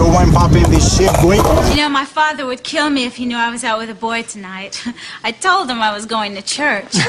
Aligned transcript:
Yo, 0.00 0.08
wine 0.08 0.32
popping 0.32 0.62
this 0.70 0.96
shit, 0.96 1.12
boy. 1.20 1.34
You 1.34 1.76
know, 1.76 1.90
my 1.90 2.06
father 2.06 2.46
would 2.46 2.62
kill 2.62 2.88
me 2.88 3.04
if 3.04 3.16
he 3.16 3.26
knew 3.26 3.36
I 3.36 3.50
was 3.50 3.64
out 3.64 3.78
with 3.78 3.90
a 3.90 3.94
boy 3.94 4.22
tonight. 4.22 4.82
I 5.22 5.30
told 5.30 5.68
him 5.68 5.82
I 5.82 5.92
was 5.92 6.06
going 6.06 6.34
to 6.36 6.42
church. 6.42 6.94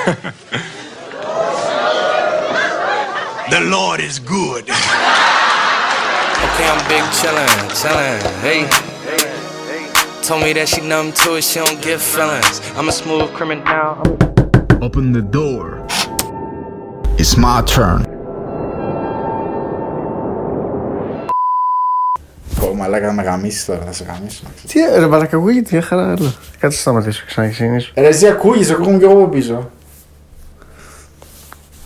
The 3.51 3.59
Lord 3.59 3.99
is 3.99 4.17
good. 4.17 4.63
Okay, 4.63 4.77
I'm 6.71 6.81
big 6.87 7.03
chillin', 7.19 7.69
chillin', 7.79 8.21
hey. 8.39 8.61
Told 10.23 10.43
me 10.43 10.53
that 10.53 10.69
she 10.69 10.79
numb 10.79 11.11
to 11.11 11.35
it, 11.35 11.43
she 11.43 11.59
don't 11.59 11.81
get 11.81 11.99
feelings. 11.99 12.61
I'm 12.77 12.87
a 12.87 12.93
smooth 12.93 13.33
criminal. 13.33 13.65
Now. 13.65 14.01
Open 14.81 15.11
the 15.11 15.21
door. 15.21 15.85
It's 17.19 17.35
my 17.35 17.61
turn. 17.63 18.10
Πω, 22.81 22.87
μαλάκα 22.87 23.11
με 23.11 23.23
γαμίσεις 23.23 23.65
τώρα, 23.65 23.79
θα 23.85 23.91
σε 23.91 24.03
γαμίσω. 24.03 24.43
Τι 24.67 24.79
ρε 24.99 25.07
μαλάκα 25.07 25.37
ακούγεται 25.37 25.69
μια 25.71 25.81
χαρά 25.81 26.11
έλα. 26.11 26.33
Κάτσε 26.59 26.77
σταματήσω 26.77 27.23
ξαναξυνήσω. 27.27 27.91
Ρε, 27.95 28.07
εσύ 28.07 28.27
ακούγεις, 28.27 28.71
ακούγομαι 28.71 28.97
κι 28.97 29.03
εγώ 29.03 29.13
από 29.13 29.27
πίσω. 29.27 29.69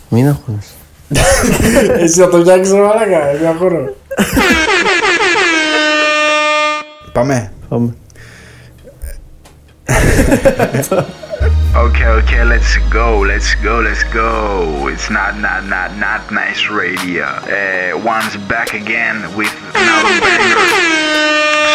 Μην 0.08 0.28
αγχώνεσαι. 0.28 0.72
Εσύ 2.02 2.20
θα 2.20 2.28
το 2.28 2.40
φτιάξεις 2.40 2.72
ρε 2.74 2.80
μαλάκα, 2.80 3.28
εγώ 3.28 3.52
χώρο. 3.58 3.96
Πάμε. 7.12 7.52
Πάμε. 7.68 7.94
Okay, 11.84 12.08
okay, 12.08 12.42
let's 12.42 12.78
go, 12.88 13.20
let's 13.20 13.54
go, 13.56 13.80
let's 13.80 14.02
go. 14.04 14.88
It's 14.88 15.10
not, 15.10 15.32
not, 15.46 15.60
not, 15.66 15.90
not 15.98 16.22
nice 16.32 16.70
radio. 16.70 17.26
Uh, 17.26 18.00
once 18.12 18.34
back 18.48 18.72
again 18.72 19.16
with 19.36 19.52
another 19.74 20.16
banger. 20.24 20.56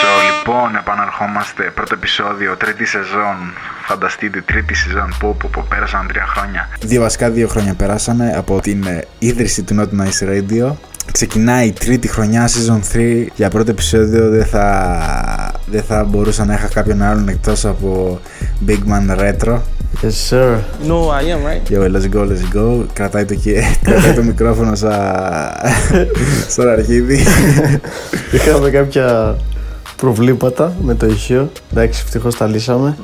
So, 0.01 0.07
λοιπόν, 0.29 0.75
επαναρχόμαστε. 0.75 1.71
Πρώτο 1.75 1.93
επεισόδιο, 1.93 2.55
τρίτη 2.57 2.85
σεζόν. 2.85 3.35
Φανταστείτε, 3.83 4.41
τρίτη 4.41 4.73
σεζόν. 4.73 5.13
Πού, 5.19 5.35
πού, 5.37 5.49
πού, 5.49 5.65
πέρασαν 5.69 6.07
τρία 6.07 6.25
χρόνια. 6.25 6.69
Δύο 6.81 7.01
βασικά 7.01 7.29
δύο 7.29 7.47
χρόνια 7.47 7.73
περάσαμε 7.73 8.33
από 8.35 8.59
την 8.61 8.83
ε, 8.83 9.03
ίδρυση 9.19 9.63
του 9.63 9.75
Not 9.79 10.01
Nice 10.01 10.29
Radio. 10.29 10.75
Ξεκινάει 11.11 11.67
η 11.67 11.71
τρίτη 11.71 12.07
χρονιά, 12.07 12.49
season 12.49 12.95
3. 12.97 13.25
Για 13.35 13.49
πρώτο 13.49 13.71
επεισόδιο 13.71 14.29
δεν 14.29 14.45
θα, 14.45 15.53
δεν 15.65 15.83
θα 15.83 16.03
μπορούσα 16.03 16.45
να 16.45 16.53
είχα 16.53 16.67
κάποιον 16.67 17.01
άλλον 17.01 17.27
εκτός 17.27 17.65
από 17.65 18.19
Big 18.67 18.79
Man 18.89 19.19
Retro. 19.19 19.59
Yes 20.03 20.17
sir. 20.29 20.49
No, 20.89 20.97
I 21.19 21.31
am, 21.33 21.41
right? 21.49 21.69
Yo, 21.69 21.79
let's 21.93 22.07
go, 22.07 22.21
let's 22.29 22.43
go. 22.53 22.85
Κρατάει 22.93 23.25
το, 23.25 23.35
και- 23.35 23.63
κρατάει 23.83 24.13
το 24.13 24.23
μικρόφωνο 24.23 24.75
σαν 24.75 24.93
σαν 26.55 26.67
αρχίδι. 26.69 27.19
Είχαμε 28.35 28.69
κάποια 28.69 29.35
προβλήματα 29.95 30.73
με 30.81 30.95
το 30.95 31.05
ηχείο. 31.05 31.51
Εντάξει, 31.71 32.01
ευτυχώς 32.05 32.35
τα 32.37 32.47
λύσαμε. 32.47 32.97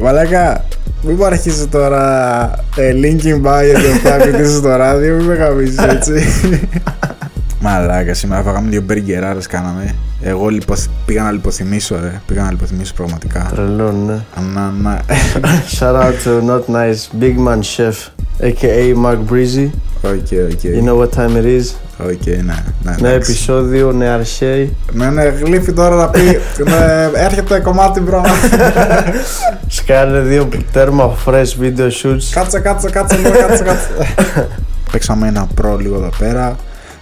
Μαλάκα, 0.00 0.64
μην 1.02 1.16
μου 1.18 1.24
αρχίσει 1.24 1.66
τώρα 1.68 2.50
ε, 2.76 2.92
linking 2.92 3.46
by 3.46 3.64
γιατί 3.64 3.86
αυτά 3.94 4.14
επειδή 4.22 4.42
είσαι 4.42 4.56
στο 4.56 4.76
ράδιο, 4.76 5.14
μην 5.16 5.24
με 5.24 5.34
γαμίσεις 5.34 5.78
έτσι. 5.78 6.12
Μαλάκα, 7.64 8.14
σήμερα 8.14 8.42
φάγαμε 8.42 8.68
δύο 8.70 8.80
μπεργκεράρες 8.80 9.46
κάναμε. 9.46 9.94
Εγώ 10.20 10.48
λοιπόν, 10.48 10.76
πήγα 11.06 11.22
να 11.22 11.30
λιποθυμίσω, 11.30 11.98
ρε. 12.00 12.20
Πήγα 12.26 12.42
να 12.42 12.50
λιποθυμίσω 12.50 12.94
πραγματικά. 12.94 13.50
Τρελό, 13.54 13.92
ναι. 13.92 14.18
Να, 14.54 14.70
να. 14.70 15.00
Shout 15.78 15.94
out 15.94 16.14
to 16.24 16.42
Not 16.48 16.74
Nice 16.74 17.20
Big 17.20 17.36
Man 17.46 17.60
Chef, 17.76 17.94
aka 18.40 18.94
Mark 19.04 19.18
Breezy. 19.30 19.70
Ok, 20.02 20.28
ok. 20.50 20.60
You 20.62 20.82
know 20.84 20.96
what 20.96 21.10
time 21.16 21.36
it 21.36 21.60
is? 21.60 21.74
Ok, 21.98 22.26
ναι, 22.26 22.42
ναι. 22.82 22.94
Νέο 23.00 23.10
εντάξει. 23.10 23.30
επεισόδιο, 23.30 23.92
νέα 23.92 24.14
αρχαίοι. 24.14 24.76
Ναι, 24.92 25.10
ναι, 25.10 25.22
γλύφει 25.22 25.72
τώρα 25.72 25.96
να 25.96 26.08
πει. 26.08 26.20
ναι, 26.64 27.10
έρχεται 27.14 27.60
κομμάτι 27.60 28.00
bro. 28.00 28.24
Σκάνε 29.66 30.20
δύο 30.20 30.48
τέρμα 30.72 31.16
fresh 31.26 31.62
video 31.62 31.90
shoots. 32.02 32.24
κάτσε, 32.30 32.58
κάτσε, 32.60 32.90
κάτσε, 32.90 33.16
λίγο, 33.16 33.30
κάτσε, 33.30 33.62
κάτσε. 33.64 33.88
Παίξαμε 34.92 35.28
ένα 35.28 35.48
Pro 35.54 35.76
λίγο 35.76 35.94
εδώ 35.94 36.10
πέρα. 36.18 36.56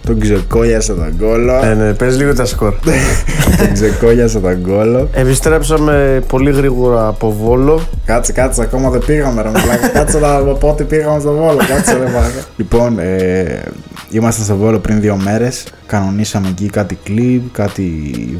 Τον 0.05 0.19
ξεκόλιασε 0.19 0.93
τον 0.93 1.17
κώλο. 1.19 1.65
Ε, 1.65 1.73
ναι, 1.73 1.93
πες 1.93 2.17
λίγο 2.17 2.33
τα 2.33 2.45
σκορ. 2.45 2.73
Τον 3.57 3.73
ξεκόλιασε 3.73 4.39
τον 4.39 4.61
κώλο. 4.61 5.07
Επιστρέψαμε 5.11 6.23
πολύ 6.27 6.51
γρήγορα 6.51 7.07
από 7.07 7.31
Βόλο. 7.31 7.81
Κάτσε, 8.05 8.31
κάτσε, 8.31 8.61
ακόμα 8.61 8.89
δεν 8.89 9.01
πήγαμε 9.05 9.41
ρε 9.41 9.49
μαλάκα. 9.49 9.87
Κάτσε 9.99 10.19
να 10.19 10.37
πω 10.37 10.57
πότε 10.59 10.83
πήγαμε 10.83 11.19
στο 11.19 11.31
Βόλο. 11.31 11.57
Κάτσε 11.67 11.93
ρε 11.93 12.03
μαλάκα. 12.05 12.43
Λοιπόν, 12.57 12.99
ε, 12.99 13.61
ήμασταν 14.09 14.45
στο 14.45 14.55
Βόλο 14.55 14.79
πριν 14.79 15.01
δύο 15.01 15.15
μέρες. 15.23 15.63
Κανονίσαμε 15.85 16.47
εκεί 16.47 16.69
κάτι 16.69 16.97
κλιπ, 17.03 17.41
κάτι 17.53 17.91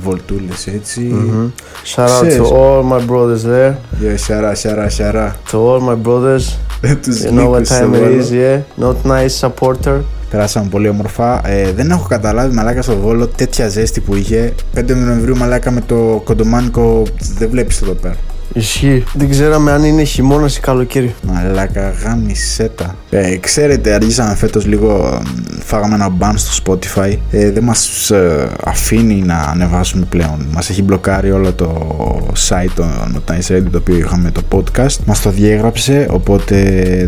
βολτούλες 0.03 0.67
έτσι. 0.67 1.13
Shout 1.95 2.03
out 2.03 2.21
Ξέρεις. 2.27 2.37
to 2.37 2.53
all 2.55 2.83
my 2.83 3.05
brothers 3.09 3.43
there. 3.45 3.73
Yo, 4.03 4.13
σιαρά, 4.15 4.55
σιαρά, 4.55 4.89
σιαρά. 4.89 5.35
To 5.51 5.55
all 5.57 5.79
my 5.79 6.07
brothers. 6.07 6.57
Τους 7.03 7.21
You 7.23 7.39
know 7.39 7.49
what 7.49 7.53
λείπεις 7.53 7.67
στο 7.67 7.77
time 7.77 7.93
it 7.93 7.99
Βόλο. 7.99 8.21
is, 8.21 8.31
yeah. 8.31 8.83
Not 8.83 8.95
nice 9.11 9.47
supporter. 9.47 9.99
Περάσαμε 10.31 10.69
πολύ 10.69 10.89
όμορφα. 10.89 11.49
Ε, 11.49 11.71
δεν 11.71 11.91
έχω 11.91 12.07
καταλάβει 12.07 12.55
μαλάκα 12.55 12.81
στο 12.81 12.97
Βόλο 12.97 13.27
τέτοια 13.27 13.67
ζέστη 13.67 13.99
που 13.99 14.15
είχε. 14.15 14.53
5 14.75 14.95
Νοεμβρίου 14.95 15.37
μαλάκα 15.37 15.71
με 15.71 15.81
το 15.81 16.21
κοντομάνικο 16.23 17.03
δεν 17.37 17.49
βλέπεις 17.49 17.81
εδώ 17.81 17.93
πέρα. 17.93 18.15
Ισχύει. 18.53 19.03
Δεν 19.13 19.29
ξέραμε 19.29 19.71
αν 19.71 19.83
είναι 19.83 20.03
χειμώνας 20.03 20.57
ή 20.57 20.59
καλοκαίρι. 20.59 21.15
Μαλάκα 21.21 21.89
γάμισέτα. 21.89 22.95
Ε, 23.09 23.37
ξέρετε, 23.37 23.93
αργήσαμε 23.93 24.35
φέτος 24.35 24.65
λίγο, 24.65 25.21
μ, 25.25 25.59
φάγαμε 25.59 25.95
ένα 25.95 26.09
ban 26.19 26.33
στο 26.35 26.63
Spotify. 26.63 27.17
Ε, 27.31 27.51
δεν 27.51 27.63
μας 27.63 28.09
ε, 28.09 28.49
αφήνει 28.63 29.21
να 29.25 29.37
ανεβάσουμε 29.37 30.05
πλέον. 30.09 30.47
Μας 30.53 30.69
έχει 30.69 30.83
μπλοκάρει 30.83 31.31
όλο 31.31 31.53
το 31.53 31.69
site 32.49 32.69
το 32.75 32.85
Notice 33.13 33.55
Radio 33.55 33.63
το 33.71 33.77
οποίο 33.77 33.97
είχαμε 33.97 34.31
το 34.31 34.41
podcast. 34.51 34.95
Μας 35.05 35.21
το 35.21 35.29
διέγραψε, 35.29 36.07
οπότε 36.09 36.55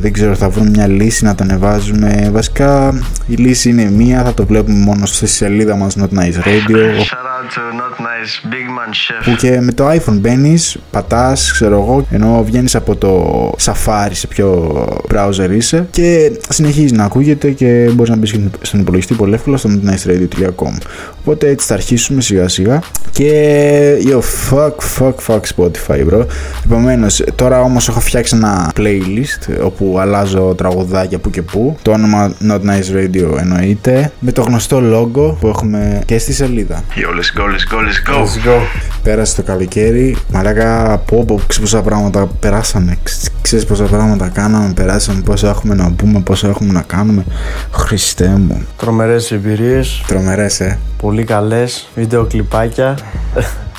δεν 0.01 0.13
ξέρω, 0.13 0.35
θα 0.35 0.49
βρούμε 0.49 0.69
μια 0.69 0.87
λύση 0.87 1.23
να 1.23 1.35
το 1.35 1.43
ανεβάζουμε. 1.43 2.29
Βασικά 2.31 2.93
η 3.27 3.35
λύση 3.35 3.69
είναι 3.69 3.89
μία, 3.89 4.23
θα 4.23 4.33
το 4.33 4.45
βλέπουμε 4.45 4.77
μόνο 4.77 5.05
στη 5.05 5.27
σελίδα 5.27 5.75
μας 5.75 5.95
Not 5.99 6.19
Nice 6.19 6.37
Radio. 6.47 6.77
Shout 7.11 7.27
out 7.35 7.47
to 7.55 7.61
Not 7.81 7.95
nice 7.99 8.51
Big 8.51 8.67
Man 8.77 8.91
Chef. 8.91 9.23
Που 9.23 9.35
και 9.35 9.61
με 9.61 9.71
το 9.71 9.89
iPhone 9.89 10.17
μπαίνεις, 10.19 10.77
πατάς, 10.91 11.32
ξέρω 11.33 11.75
εγώ, 11.75 12.05
ενώ 12.09 12.44
βγαίνεις 12.45 12.75
από 12.75 12.95
το 12.95 13.53
Safari 13.61 14.11
σε 14.11 14.27
ποιο 14.27 14.69
browser 15.13 15.49
είσαι 15.51 15.88
και 15.91 16.39
συνεχίζεις 16.49 16.91
να 16.91 17.03
ακούγεται 17.03 17.51
και 17.51 17.89
μπορείς 17.94 18.09
να 18.09 18.16
μπεις 18.16 18.31
και 18.31 18.39
στον 18.61 18.79
υπολογιστή 18.79 19.13
πολύ 19.13 19.33
εύκολα 19.33 19.57
στο 19.57 19.69
nitradio.com. 19.85 20.77
Οπότε 21.19 21.47
έτσι 21.47 21.67
θα 21.67 21.73
αρχίσουμε 21.73 22.21
σιγά 22.21 22.47
σιγά. 22.47 22.81
Και 23.11 23.95
yo, 24.05 24.19
fuck, 24.49 24.73
fuck, 24.99 25.13
fuck 25.27 25.41
Spotify, 25.55 26.07
bro. 26.09 26.25
Επομένως, 26.66 27.23
τώρα 27.35 27.61
όμως 27.61 27.88
έχω 27.88 28.00
φτιάξει 28.00 28.35
ένα 28.35 28.71
playlist 28.77 29.63
όπου 29.63 29.97
αλλάζω 30.00 30.53
τραγουδάκια 30.57 31.19
που 31.19 31.29
και 31.29 31.41
που. 31.41 31.77
Το 31.81 31.91
όνομα 31.91 32.33
Not 32.47 32.59
Nice 32.59 32.95
Radio 32.97 33.38
εννοείται. 33.39 34.11
Με 34.19 34.31
το 34.31 34.41
γνωστό 34.41 34.77
logo 34.77 35.35
που 35.39 35.47
έχουμε 35.47 36.01
και 36.05 36.17
στη 36.17 36.33
σελίδα. 36.33 36.83
Yo, 36.95 37.09
let's 37.09 37.39
go, 37.39 37.44
let's 37.44 37.73
go, 37.73 37.77
let's 37.77 38.13
go. 38.13 38.19
Let's 38.19 38.47
go. 38.47 38.59
Πέρασε 39.03 39.35
το 39.35 39.44
καλοκαίρι. 39.44 40.17
Μαλάκα, 40.31 41.01
πω 41.05 41.22
πω, 41.25 41.39
ξέρεις 41.47 41.72
πόσα 41.72 41.84
πράγματα 41.84 42.28
περάσαμε. 42.39 42.97
Ξ- 43.03 43.31
Ξέρεις 43.41 43.66
πόσα 43.66 43.84
πράγματα 43.84 44.29
κάναμε, 44.29 44.73
περάσαμε, 44.75 45.22
πόσα 45.22 45.50
έχουμε 45.50 45.75
να 45.75 45.91
πούμε, 45.91 46.19
πόσα 46.19 46.47
έχουμε 46.47 46.72
να 46.73 46.81
κάνουμε. 46.81 47.25
Χριστέ 47.72 48.28
μου. 48.28 48.61
Τρομερές 48.78 49.31
εμπειρίες. 49.31 50.03
Τρομερές, 50.07 50.59
ε. 50.59 50.79
Πολύ 50.97 51.23
καλές. 51.23 51.89
Βίντεο 51.95 52.25
κλιπάκια. 52.25 52.97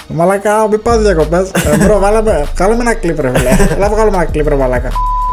Μαλάκα, 0.08 0.68
μην 0.70 0.82
πάτε 0.82 1.02
διακοπές. 1.02 1.50
Ε, 1.50 1.84
bro, 1.84 1.98
βάλαμε, 1.98 2.44
βγάλαμε 2.56 2.80
ένα 2.80 2.94
κλιπ 2.94 3.20
ρε 3.20 3.30
φίλε. 3.36 3.48
Έλα 3.76 3.88
βγάλουμε 3.88 4.16
ένα 4.16 4.24
κλιπ 4.24 4.48
ρε 4.48 4.54
μαλάκα. 4.56 4.88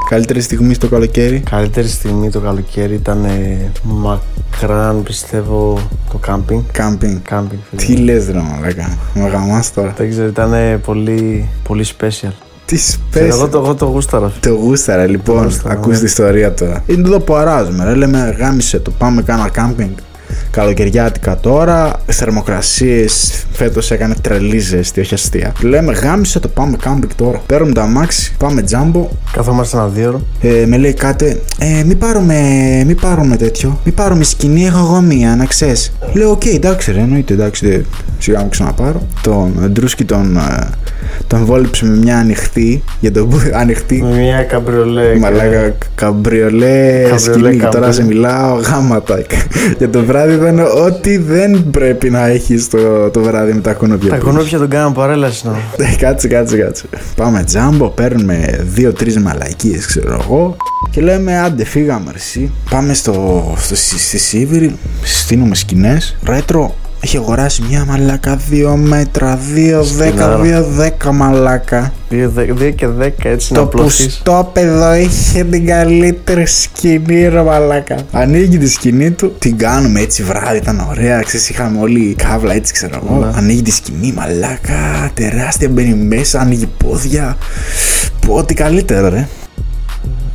Καλύτερη 0.10 0.42
στιγμή 0.42 0.74
στο 0.74 0.88
καλοκαίρι. 0.88 1.44
Καλύτερη 1.50 1.88
στιγμή 1.88 2.30
το 2.30 2.40
καλοκαίρι 2.40 2.94
ήταν 2.94 3.24
ε, 3.26 3.72
μακράν 4.52 5.04
πιστεύω 5.04 5.80
το 6.12 6.18
κάμπινγκ. 6.18 6.62
Κάμπινγκ. 6.72 7.18
Κάμπινγκ. 7.24 7.62
φίλε. 7.76 7.82
Τι 7.96 7.96
λες 8.04 8.26
ρε 8.28 8.40
μαλάκα. 8.40 8.98
Με 9.14 9.30
γαμάς 9.30 9.74
τώρα. 9.74 9.94
Δεν 9.98 10.10
ξέρω, 10.10 10.28
ήταν 10.28 10.54
ε, 10.54 10.78
πολύ, 10.78 11.50
πολύ 11.64 11.86
special. 12.00 12.32
Τι 12.66 12.76
Ξέρω, 13.10 13.26
Εγώ 13.26 13.36
σπες. 13.36 13.50
το, 13.50 13.58
εγώ 13.58 13.76
το 13.76 13.86
γούσταρα. 13.86 14.32
Το 14.40 14.50
γούσταρα 14.50 15.06
λοιπόν, 15.06 15.44
γούσταρα, 15.44 15.74
ακούς 15.74 15.92
ναι. 15.92 15.98
την 15.98 16.06
ιστορία 16.06 16.54
τώρα. 16.54 16.84
Είναι 16.88 17.08
εδώ 17.08 17.20
που 17.20 17.34
αράζουμε, 17.36 17.84
ρε. 17.84 17.94
Λέμε 17.96 18.36
γάμισε 18.40 18.80
το, 18.80 18.92
πάμε 18.92 19.22
κάνα 19.22 19.50
κάμπινγκ. 19.50 19.92
Καλοκαιριάτικα 20.52 21.38
τώρα, 21.38 22.02
θερμοκρασίες 22.06 23.46
φέτος 23.52 23.92
έκανε 23.92 24.16
τρελή 24.22 24.60
ζέστη, 24.60 25.00
όχι 25.00 25.14
αστεία. 25.14 25.54
Λέμε 25.62 25.94
γάμισε 25.94 26.40
το 26.40 26.48
πάμε 26.48 26.78
κάμπινγκ 26.82 27.12
τώρα. 27.16 27.42
Παίρνουμε 27.46 27.74
το 27.74 27.82
αμάξι, 27.82 28.36
πάμε 28.38 28.62
τζάμπο. 28.62 29.10
Καθόμαστε 29.32 29.78
ένα 29.78 29.88
δίωρο. 29.88 30.22
Ε, 30.42 30.66
με 30.66 30.78
λέει 30.78 30.94
κάτι, 30.94 31.42
ε, 31.60 31.84
μην 31.84 31.98
πάρουμε, 31.98 32.34
μην 32.86 32.96
πάρουμε 32.96 33.36
τέτοιο. 33.36 33.80
Μην 33.86 33.94
πάρουμε 33.94 34.24
σκηνή, 34.24 34.66
έχω 34.66 34.78
εγώ 34.78 35.02
μία, 35.02 35.36
να 35.36 35.46
ξέρεις. 35.46 35.94
Λέω, 36.14 36.32
οκ, 36.32 36.46
εντάξει, 36.46 36.92
ρε, 36.92 37.00
εννοείται, 37.00 37.34
εντάξει, 37.34 37.68
δε, 37.68 37.80
σιγά 38.18 38.42
μην 38.42 38.50
ξαναπάρω. 38.50 39.08
Τον 39.22 39.70
Ντρούσκι 39.72 40.04
τον, 40.06 40.38
ε, 40.38 40.70
τον 41.28 41.46
βόλεψε 41.46 41.86
με 41.86 41.96
μια 41.96 42.18
ανοιχτή. 42.18 42.84
Για 43.00 43.12
το 43.12 43.28
ανοιχτή. 43.62 44.02
Με 44.02 44.18
μια 44.18 44.44
καμπριολέ. 44.44 45.16
Μαλάκα 45.20 45.76
καμπριολέ 45.96 47.04
σκηνή. 47.18 47.56
καμπρι. 47.56 47.80
Τώρα 47.80 47.92
σε 47.92 48.04
μιλάω 48.04 48.56
γάματα. 48.56 49.22
Για 49.78 49.90
το 49.90 50.04
βράδυ 50.04 50.31
ήταν 50.34 50.60
ό,τι 50.60 51.18
δεν 51.18 51.70
πρέπει 51.72 52.10
να 52.10 52.26
έχεις 52.28 52.70
το, 52.70 53.10
το 53.10 53.22
βράδυ 53.22 53.54
με 53.54 53.62
τα 53.62 53.74
κονούπια. 53.74 54.10
Τα 54.10 54.18
που 54.18 54.26
κονούπια 54.26 54.58
τον 54.58 54.70
κάναν 54.70 54.94
παρέλαση 54.94 55.48
να. 55.48 55.86
ε, 55.86 55.96
κάτσε, 55.96 56.28
κάτσε, 56.28 56.58
κάτσε. 56.58 56.86
Πάμε 57.16 57.44
τζάμπο, 57.44 57.88
παίρνουμε 57.88 58.66
δύο-τρεις 58.74 59.18
μαλακίες, 59.20 59.86
ξέρω 59.86 60.20
εγώ. 60.22 60.56
Και 60.90 61.02
λέμε, 61.02 61.38
άντε, 61.38 61.66
φύγαμε 61.66 62.12
εσύ. 62.16 62.52
Πάμε 62.70 62.94
στο, 62.94 63.44
στο, 63.58 63.76
στη, 63.76 64.00
στη 64.00 64.18
Σίβηρη, 64.18 64.76
στείλουμε 65.04 65.56
σκηνές. 65.56 66.18
Ρέτρο, 66.26 66.76
έχει 67.04 67.18
αγοράσει 67.18 67.64
μια 67.70 67.86
μαλάκα 67.86 68.40
2 68.52 68.76
μέτρα, 68.76 69.40
2-10, 69.56 70.40
2-10 71.04 71.12
μαλάκα. 71.14 71.94
2 72.10 72.72
και 72.76 72.88
10 72.88 73.10
έτσι 73.22 73.54
να 73.54 73.58
Το 73.60 73.64
απλωθείς. 73.66 74.06
πουστόπεδο 74.06 74.96
είχε 74.96 75.44
την 75.44 75.66
καλύτερη 75.66 76.46
σκηνή, 76.46 77.28
ρε 77.28 77.42
μαλάκα. 77.42 77.96
Ανοίγει 78.12 78.58
τη 78.58 78.70
σκηνή 78.70 79.12
του, 79.12 79.36
την 79.40 79.58
κάνουμε 79.58 80.00
έτσι 80.00 80.24
βράδυ, 80.24 80.58
ήταν 80.58 80.86
ωραία. 80.90 81.22
Ξέρεις, 81.22 81.50
είχαμε 81.50 81.80
όλη 81.80 82.16
καύλα 82.18 82.54
έτσι, 82.54 82.74
ξέρω 82.74 83.02
εγώ. 83.06 83.26
Ναι. 83.26 83.32
Ανοίγει 83.36 83.62
τη 83.62 83.72
σκηνή, 83.72 84.14
μαλάκα, 84.16 85.12
τεράστια 85.14 85.70
μπαίνει 85.70 85.94
μέσα, 85.94 86.40
ανοίγει 86.40 86.70
πόδια. 86.78 87.38
Πω, 88.28 88.34
ό,τι 88.34 88.54
καλύτερο, 88.54 89.10
ρε. 89.10 89.28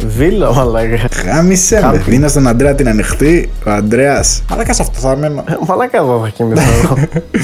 Βίλα, 0.06 0.52
μαλάκα. 0.52 1.08
Γάμισε 1.26 1.74
με. 1.74 1.80
Κάμπινγκ. 1.80 2.04
Δίνα 2.04 2.28
στον 2.28 2.46
Αντρέα 2.46 2.74
την 2.74 2.88
ανοιχτή. 2.88 3.50
Ο 3.66 3.70
Αντρέας. 3.70 4.42
Μαλάκα 4.50 4.72
σε 4.72 4.82
αυτό 4.82 4.98
θα 4.98 5.16
μένω. 5.16 5.44
Ε, 5.48 5.54
Μαλάκα 5.66 5.96
εδώ 5.96 6.20
θα 6.24 6.28
κοιμηθώ 6.28 6.62
εγώ. 6.82 6.96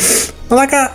Μαλάκα. 0.48 0.92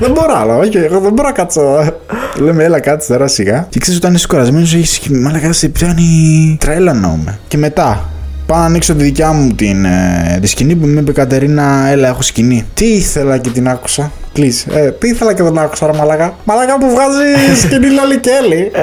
δεν 0.00 0.10
μπορώ 0.12 0.34
άλλο. 0.36 0.58
Όχι, 0.58 0.76
εγώ 0.76 1.00
δεν 1.00 1.12
μπορώ 1.12 1.28
να 1.28 1.34
κάτσω. 1.34 1.92
Λέμε, 2.38 2.64
έλα 2.64 2.80
κάτσε 2.80 3.12
τώρα 3.12 3.26
σιγά. 3.26 3.66
Και 3.68 3.78
ξέρεις 3.78 3.98
όταν 4.00 4.14
είσαι 4.14 4.26
κουρασμένος, 4.26 4.74
έχεις 4.74 5.08
μαλάκα 5.08 5.52
σε 5.52 5.68
πιάνει 5.68 6.56
τρέλα 6.60 6.92
νόμε. 6.92 7.38
Και 7.48 7.56
μετά. 7.56 8.08
Πάω 8.46 8.58
να 8.58 8.64
ανοίξω 8.64 8.94
τη 8.94 9.02
δικιά 9.02 9.32
μου 9.32 9.52
την, 9.52 9.84
ε, 9.84 10.38
τη 10.40 10.46
σκηνή 10.46 10.74
που 10.74 10.86
μου 10.86 10.98
είπε 10.98 11.10
η 11.10 11.14
Κατερίνα, 11.14 11.86
έλα 11.88 12.08
έχω 12.08 12.22
σκηνή. 12.22 12.64
Τι 12.74 12.84
ήθελα 12.84 13.38
και 13.38 13.50
την 13.50 13.68
άκουσα. 13.68 14.10
Please. 14.36 14.72
Ε, 14.74 14.90
τι 14.90 15.08
ήθελα 15.08 15.34
και 15.34 15.42
την 15.42 15.58
άκουσα, 15.58 15.86
ρε 15.86 15.92
μαλάκα. 15.92 16.34
Μαλάκα 16.44 16.78
που 16.78 16.90
βγάζει 16.90 17.60
σκηνή 17.60 17.86
Λόλι 17.90 18.18
Κέλλη. 18.18 18.70
1,20 18.74 18.78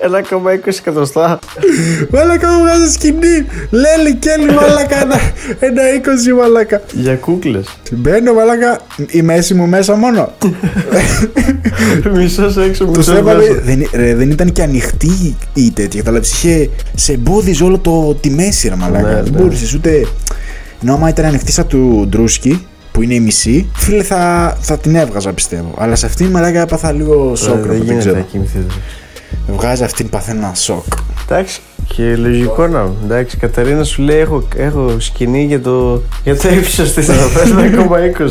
1,20 0.00 0.74
εκατοστά. 0.78 1.38
Μαλάκα 2.10 2.48
μου 2.48 2.62
βγάζει 2.62 2.92
σκηνή. 2.92 3.46
Λέλη 3.70 4.14
Κέλλη, 4.14 4.52
μαλάκα. 4.52 5.00
Ένα, 5.02 5.20
ένα 5.58 5.82
20 6.32 6.36
μαλάκα. 6.38 6.80
Για 6.92 7.14
κούκλες. 7.14 7.78
Μπαίνω 7.90 8.32
μαλάκα. 8.32 8.80
Η 9.10 9.22
μέση 9.22 9.54
μου 9.54 9.66
μέσα 9.66 9.94
μόνο. 9.94 10.32
Μισός 12.14 12.56
έξω, 12.56 12.84
Τους 12.84 12.96
μισό 12.96 13.16
έβαλε. 13.16 13.48
μέσα. 13.48 13.60
Δεν, 13.64 13.88
ρε, 13.92 14.14
δεν 14.14 14.30
ήταν 14.30 14.52
και 14.52 14.62
ανοιχτή 14.62 15.36
η 15.54 15.70
τέτοια. 15.70 16.00
Κατάλαβε. 16.00 16.26
Είχε 16.26 16.70
σε 16.94 17.12
εμπόδιζε 17.12 17.64
όλο 17.64 17.78
το, 17.78 18.14
τη 18.20 18.30
μέση, 18.30 18.68
ρε 18.68 18.74
μαλάκα. 18.74 19.08
Ναι, 19.08 19.22
δεν 19.22 19.32
ναι. 19.32 19.38
μπορούσες 19.38 19.74
ούτε. 19.74 20.06
Ενώ 20.82 20.94
άμα 20.94 21.08
ήταν 21.08 21.24
ανοιχτή 21.24 21.52
σαν 21.52 21.66
του 21.66 22.06
Ντρούσκι, 22.08 22.66
που 22.98 23.04
είναι 23.04 23.14
η 23.14 23.20
μισή, 23.20 23.68
φίλε 23.74 24.02
θα, 24.02 24.56
θα 24.60 24.78
την 24.78 24.94
έβγαζα 24.96 25.32
πιστεύω. 25.32 25.74
Αλλά 25.78 25.94
σε 25.94 26.06
αυτήν 26.06 26.26
μαλάκα 26.26 26.60
έπαθα 26.60 26.92
λίγο 26.92 27.36
σοκ. 27.36 27.56
Ε, 27.56 27.60
ρε, 27.60 27.66
Δεν 27.66 27.68
δεν 27.68 27.76
γίνεται 27.82 27.98
ξέρω. 27.98 28.14
να 28.16 28.20
κοιμηθείς. 28.20 28.66
Βγάζει 29.48 29.84
αυτήν 29.84 30.08
παθαίνω 30.08 30.38
ένα 30.46 30.54
σοκ. 30.54 30.84
Εντάξει, 31.28 31.60
και 31.94 32.16
λογικό 32.16 32.66
να. 32.66 32.90
Εντάξει, 33.04 33.36
η 33.36 33.38
Κατερίνα 33.38 33.84
σου 33.84 34.02
λέει: 34.02 34.18
Έχω, 34.18 34.48
έχω 34.56 34.96
σκηνή 34.98 35.44
για 35.44 35.60
το, 35.60 36.02
για 36.24 36.36
το 36.36 36.48
ύψος 36.48 36.92
της. 36.92 37.06
Θα 37.06 37.12
θες 37.12 37.52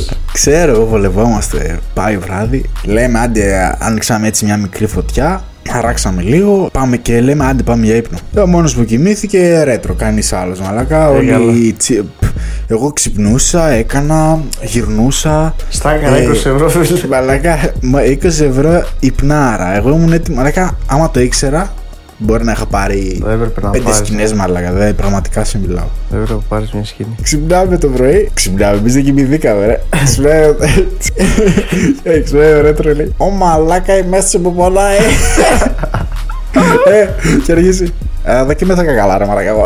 1,20. 0.09 0.15
Ξέρω, 0.33 0.85
βολευόμαστε. 0.85 1.79
Πάει 1.93 2.17
βράδυ. 2.17 2.63
Λέμε, 2.83 3.19
άντε, 3.19 3.75
άνοιξαμε 3.79 4.27
έτσι 4.27 4.45
μια 4.45 4.57
μικρή 4.57 4.87
φωτιά. 4.87 5.43
Χαράξαμε 5.71 6.21
λίγο. 6.21 6.69
Πάμε 6.71 6.97
και 6.97 7.21
λέμε, 7.21 7.45
άντε, 7.45 7.63
πάμε 7.63 7.85
για 7.85 7.95
ύπνο. 7.95 8.17
Ο 8.43 8.47
μόνος 8.47 8.75
που 8.75 8.83
κοιμήθηκε, 8.83 9.63
ρέτρο. 9.63 9.93
Κανείς 9.93 10.33
άλλος, 10.33 10.59
μαλακά. 10.59 11.07
Ε, 11.09 11.25
καλά. 11.25 11.37
Όλοι. 11.45 11.73
τσι- 11.77 12.01
π, 12.19 12.23
Εγώ 12.67 12.91
ξυπνούσα, 12.93 13.69
έκανα, 13.69 14.39
γυρνούσα. 14.61 15.55
Στα 15.69 15.91
έκανα 15.93 16.17
Ε, 16.17 16.23
20 16.27 16.31
ευρώ, 16.49 16.69
φίλε. 16.69 16.99
Μαλακά, 17.09 17.57
μα 17.81 17.99
20 18.03 18.23
ευρώ 18.25 18.83
υπνάρα. 18.99 19.75
Εγώ 19.75 19.89
ήμουν 19.89 20.13
έτοιμο. 20.13 20.37
Μαλακά, 20.37 20.77
άμα 20.87 21.11
το 21.11 21.19
ήξερα, 21.19 21.73
μπορεί 22.17 22.43
να 22.43 22.51
είχα 22.51 22.65
πάρει 22.65 23.21
Δεν 23.23 23.33
έπρεπε 23.33 23.61
να 23.61 23.69
πέντε 23.69 23.83
πάρεις. 23.83 23.97
σκηνές, 23.99 24.33
μαλακά. 24.33 24.71
Δεν 24.71 24.95
πραγματικά 24.95 25.43
σε 25.43 25.59
μιλάω. 25.59 25.85
Δεν 26.09 26.21
έπρεπε 26.21 26.39
να 26.39 26.45
πάρεις 26.49 26.71
μια 26.71 26.85
σκηνή. 26.85 27.15
Ξυπνάμε 27.21 27.77
το 27.77 27.87
πρωί. 27.87 28.29
Ξυπνάμε, 28.33 28.77
εμείς 28.77 28.93
δεν 28.93 29.03
κοιμηθήκαμε, 29.03 29.65
ρε. 29.65 29.79
Ξυπνάμε. 30.05 30.55
Ε, 32.03 32.19
Ξυπνάμε, 32.19 32.61
ρε, 32.61 32.73
τρελή. 32.73 33.13
Ω 33.17 33.29
μαλάκα, 33.29 33.97
η 33.97 34.03
μέση 34.03 34.39
που 34.39 34.53
πονάει. 34.53 34.97
Ε, 36.87 37.07
και 37.43 37.51
αργήσει. 37.51 37.93
Ε, 38.23 38.43
δεν 38.43 38.55
κοιμήθηκα 38.55 38.95
καλά, 38.95 39.17
ρε 39.17 39.25
μαλάκα. 39.25 39.49
εγώ. 39.49 39.65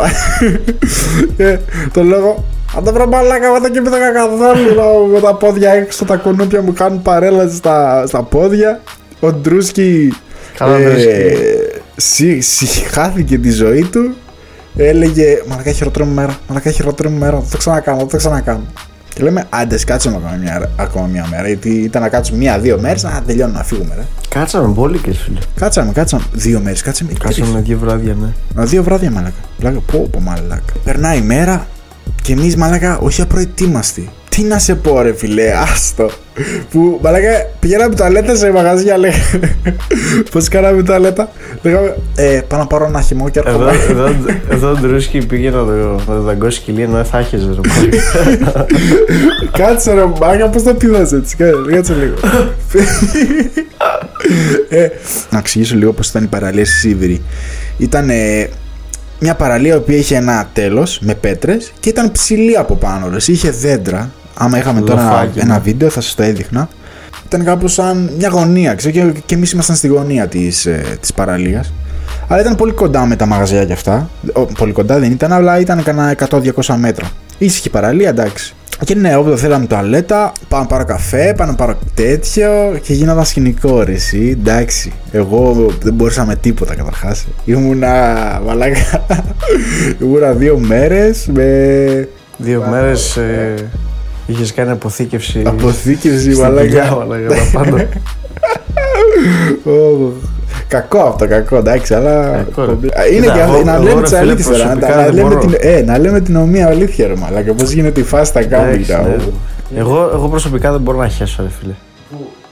Ε, 1.37 1.57
Το 1.93 2.03
λόγο. 2.03 2.43
Αν 2.77 2.83
δεν 2.83 2.93
βρω 2.93 3.07
μαλάκα, 3.07 3.45
εγώ 3.45 3.59
δεν 3.59 3.71
κοιμήθηκα 3.71 4.11
καθόλου. 4.13 4.73
λέω, 4.75 5.05
Με 5.13 5.19
τα 5.19 5.35
πόδια 5.35 5.71
έξω, 5.71 6.05
τα 6.05 6.15
κουνούπια 6.15 6.61
μου 6.61 6.73
κάνουν 6.73 7.01
παρέλαση 7.01 7.55
στα, 7.55 8.03
στα 8.07 8.23
πόδια. 8.23 8.81
Ο 9.19 9.31
Ντρούσκι. 9.31 10.13
Καλά, 10.57 10.77
ε, 10.77 10.83
Ντρούσκι. 10.83 11.09
Συ- 12.01 12.41
συ- 12.43 12.87
χάθηκε 12.91 13.37
τη 13.37 13.49
ζωή 13.51 13.83
του. 13.91 14.15
Έλεγε 14.75 15.41
Μαλακά 15.47 15.71
χειρότερη 15.71 16.05
μου 16.05 16.13
μέρα. 16.13 16.37
Μαλακά 16.47 16.71
χειρότερη 16.71 17.09
μου 17.09 17.17
μέρα. 17.17 17.39
Θα 17.39 17.49
το 17.51 17.57
ξανακάνω, 17.57 17.99
θα 17.99 18.05
το 18.05 18.17
ξανακάνω. 18.17 18.63
Και 19.13 19.23
λέμε 19.23 19.45
άντε, 19.49 19.79
κάτσουμε 19.85 20.15
ακόμα 20.15 20.35
μια, 20.41 20.71
ακόμα 20.75 21.05
μια 21.07 21.27
μέρα. 21.31 21.47
Γιατί 21.47 21.69
ήταν 21.69 22.01
να 22.01 22.09
κάτσουμε 22.09 22.37
μία-δύο 22.37 22.79
μέρες 22.79 23.03
να 23.03 23.21
τελειώνουμε 23.25 23.57
να 23.57 23.63
φύγουμε. 23.63 23.95
Ρε. 23.95 24.01
Κάτσαμε 24.29 24.67
μπόλικε, 24.67 25.13
φίλε. 25.13 25.39
Κάτσαμε, 25.55 25.91
κάτσαμε. 25.91 26.23
Δύο 26.33 26.59
μέρες, 26.59 26.81
κάτσαμε. 26.81 27.09
τρεις. 27.19 27.37
Κάτσαμε 27.37 27.61
δύο 27.61 27.77
βράδια, 27.77 28.13
ναι. 28.21 28.61
Α, 28.61 28.65
Δύο 28.65 28.83
βράδια 28.83 29.11
μαλάκα. 29.11 29.33
Πλάκα, 29.59 29.79
πω, 29.91 30.07
πω 30.11 30.19
μαλάκα. 30.19 30.73
Περνάει 30.83 31.17
η 31.17 31.21
μέρα 31.21 31.67
και 32.21 32.33
εμείς 32.33 32.55
μαλάκα 32.55 32.97
όχι 32.97 33.21
απροετοίμαστοι. 33.21 34.09
Τι 34.29 34.41
να 34.43 34.59
σε 34.59 34.75
πω, 34.75 35.01
ρε 35.01 35.13
φιλέ, 35.13 35.51
άστο. 35.73 36.09
Που 36.71 36.99
μαλάκα 37.03 37.29
πηγαίναμε 37.59 37.95
τουαλέτα 37.95 38.35
σε 38.35 38.51
μαγαζιά, 38.51 38.97
λέγαμε. 38.97 39.55
Πώς 40.31 40.47
κάναμε 40.47 40.83
τουαλέτα. 40.83 41.31
Λέγαμε, 41.61 41.95
ε, 42.15 42.41
πάω 42.47 42.59
να 42.59 42.67
πάρω 42.67 42.85
ένα 42.85 43.01
χυμό 43.01 43.29
και 43.29 43.39
Εδώ, 43.45 43.67
έρχομαι. 43.67 43.91
εδώ, 43.91 44.15
εδώ 44.49 44.69
ο 44.69 44.73
Ντρούσκι 44.75 45.25
πήγε 45.25 45.49
να 45.49 45.57
το, 45.65 45.71
να 46.07 46.15
το 46.15 46.21
δαγκώσει 46.21 46.57
σκυλί 46.57 46.81
ενώ 46.81 46.95
δεν 46.95 47.05
θα 47.05 47.17
έχεις 47.17 47.45
ρε 47.45 47.53
πολύ. 47.53 47.99
Κάτσε 49.51 49.93
ρε 49.93 50.05
μάγκα, 50.21 50.47
πώς 50.49 50.63
το 50.63 50.73
πηδάς 50.73 51.11
έτσι, 51.13 51.35
Κάτσε- 51.35 51.75
κάτσε 51.75 51.93
λίγο. 51.93 52.15
ε, 54.69 54.87
να 55.29 55.37
εξηγήσω 55.37 55.75
λίγο 55.75 55.93
πώς 55.93 56.07
ήταν 56.07 56.23
η 56.23 56.27
παραλία 56.27 56.65
στη 56.65 56.75
Σίβηρη. 56.75 57.21
Ήταν 57.77 58.09
ε, 58.09 58.49
μια 59.19 59.35
παραλία 59.35 59.73
η 59.73 59.77
οποία 59.77 59.97
είχε 59.97 60.15
ένα 60.15 60.49
τέλος 60.53 60.99
με 61.01 61.13
πέτρες 61.15 61.71
και 61.79 61.89
ήταν 61.89 62.11
ψηλή 62.11 62.57
από 62.57 62.75
πάνω. 62.75 63.09
Ρε. 63.09 63.17
Είχε 63.25 63.51
δέντρα. 63.51 64.11
Άμα 64.43 64.57
είχαμε 64.57 64.81
τώρα 64.81 65.01
ένα, 65.01 65.09
Λοφάκι, 65.09 65.39
ένα 65.39 65.53
ναι. 65.53 65.59
βίντεο 65.59 65.89
θα 65.89 66.01
σας 66.01 66.15
το 66.15 66.23
έδειχνα. 66.23 66.69
Ήταν 67.25 67.43
κάπως 67.43 67.73
σαν 67.73 68.09
μια 68.17 68.29
γωνία, 68.29 68.73
ξέρω, 68.73 68.93
και, 68.93 69.13
και 69.25 69.35
εμείς 69.35 69.51
ήμασταν 69.51 69.75
στη 69.75 69.87
γωνία 69.87 70.27
της, 70.27 70.65
ε, 70.65 70.97
της 70.99 71.13
παραλίας. 71.13 71.73
Αλλά 72.27 72.41
ήταν 72.41 72.55
πολύ 72.55 72.71
κοντά 72.71 73.05
με 73.05 73.15
τα 73.15 73.25
μαγαζιά 73.25 73.65
και 73.65 73.73
αυτά. 73.73 74.09
Ο, 74.33 74.45
πολύ 74.45 74.71
κοντά 74.71 74.99
δεν 74.99 75.11
ήταν, 75.11 75.33
αλλά 75.33 75.59
ήταν 75.59 75.83
κανένα 75.83 76.15
100-200 76.29 76.75
μέτρα. 76.77 77.07
Ήσυχη 77.37 77.69
παραλία, 77.69 78.09
εντάξει. 78.09 78.55
Και 78.85 78.95
ναι, 78.95 79.15
όποτε 79.15 79.35
θέλαμε 79.35 79.65
τουαλέτα, 79.65 80.31
πάω 80.47 80.59
να 80.59 80.65
πάρω 80.65 80.85
καφέ, 80.85 81.33
πάω 81.37 81.47
να 81.47 81.55
πάρω 81.55 81.77
τέτοιο 81.93 82.79
και 82.81 82.93
γίνονταν 82.93 83.25
σκηνικό 83.25 83.83
ρε 83.83 83.93
εσύ, 83.93 84.37
εντάξει. 84.39 84.91
Εγώ 85.11 85.71
δεν 85.81 85.93
μπορούσα 85.93 86.25
με 86.25 86.35
τίποτα 86.35 86.75
καταρχάς. 86.75 87.27
Ήμουνα, 87.45 87.91
μαλάκα, 88.45 89.05
ήμουνα 90.01 90.31
δύο 90.31 90.57
μέρες 90.57 91.29
με 91.33 92.07
Δύο 92.37 92.65
μέρες 92.69 93.17
ε, 93.17 93.53
είχες 94.31 94.53
κάνει 94.53 94.71
αποθήκευση 94.71 95.41
αποθήκευση, 95.45 96.33
στην 96.33 96.47
δουλειά, 96.57 96.95
μαλάκα. 96.95 96.95
μαλάκα, 96.95 97.27
τα 97.27 97.59
πάντα. 97.59 97.87
Ω, 99.65 100.11
Κακό 100.67 100.99
αυτό, 100.99 101.27
κακό, 101.27 101.55
εντάξει, 101.55 101.93
αλλά. 101.93 102.31
Κακό, 102.31 102.65
ρε. 102.65 102.71
Είναι 102.71 103.19
Κοίτα, 103.21 103.33
και 103.33 103.39
εγώ- 103.39 103.63
να 103.63 103.73
εγώ, 103.73 103.83
λέμε 103.83 103.95
ρε 103.95 104.01
τις 104.01 104.09
φίλε, 104.17 104.19
αλήθειε 104.31 104.51
τώρα. 104.51 104.65
να- 104.65 104.69
προσωπικά 104.75 104.95
να 104.97 105.03
δεν 105.03 105.13
λέμε 105.13 105.27
μπορώ. 105.29 105.39
την- 105.39 105.55
Ε, 105.59 105.81
να 105.81 105.97
λέμε 105.97 106.19
την 106.21 106.35
ομοία 106.35 106.67
αλήθεια, 106.67 107.07
ρε 107.07 107.15
Μαλάκα. 107.15 107.53
Πώς 107.53 107.71
γίνεται 107.71 107.99
η 107.99 108.03
φάση 108.03 108.25
στα 108.29 108.43
κάμπινγκ. 108.43 108.73
Εντάξει, 108.73 108.91
τα- 108.91 109.01
ναι. 109.71 109.79
εγώ, 109.79 110.09
εγώ 110.13 110.27
προσωπικά 110.27 110.71
δεν 110.71 110.81
μπορώ 110.81 110.97
να 110.97 111.07
χέσω 111.07 111.43
ρε 111.43 111.49
φίλε. 111.59 111.73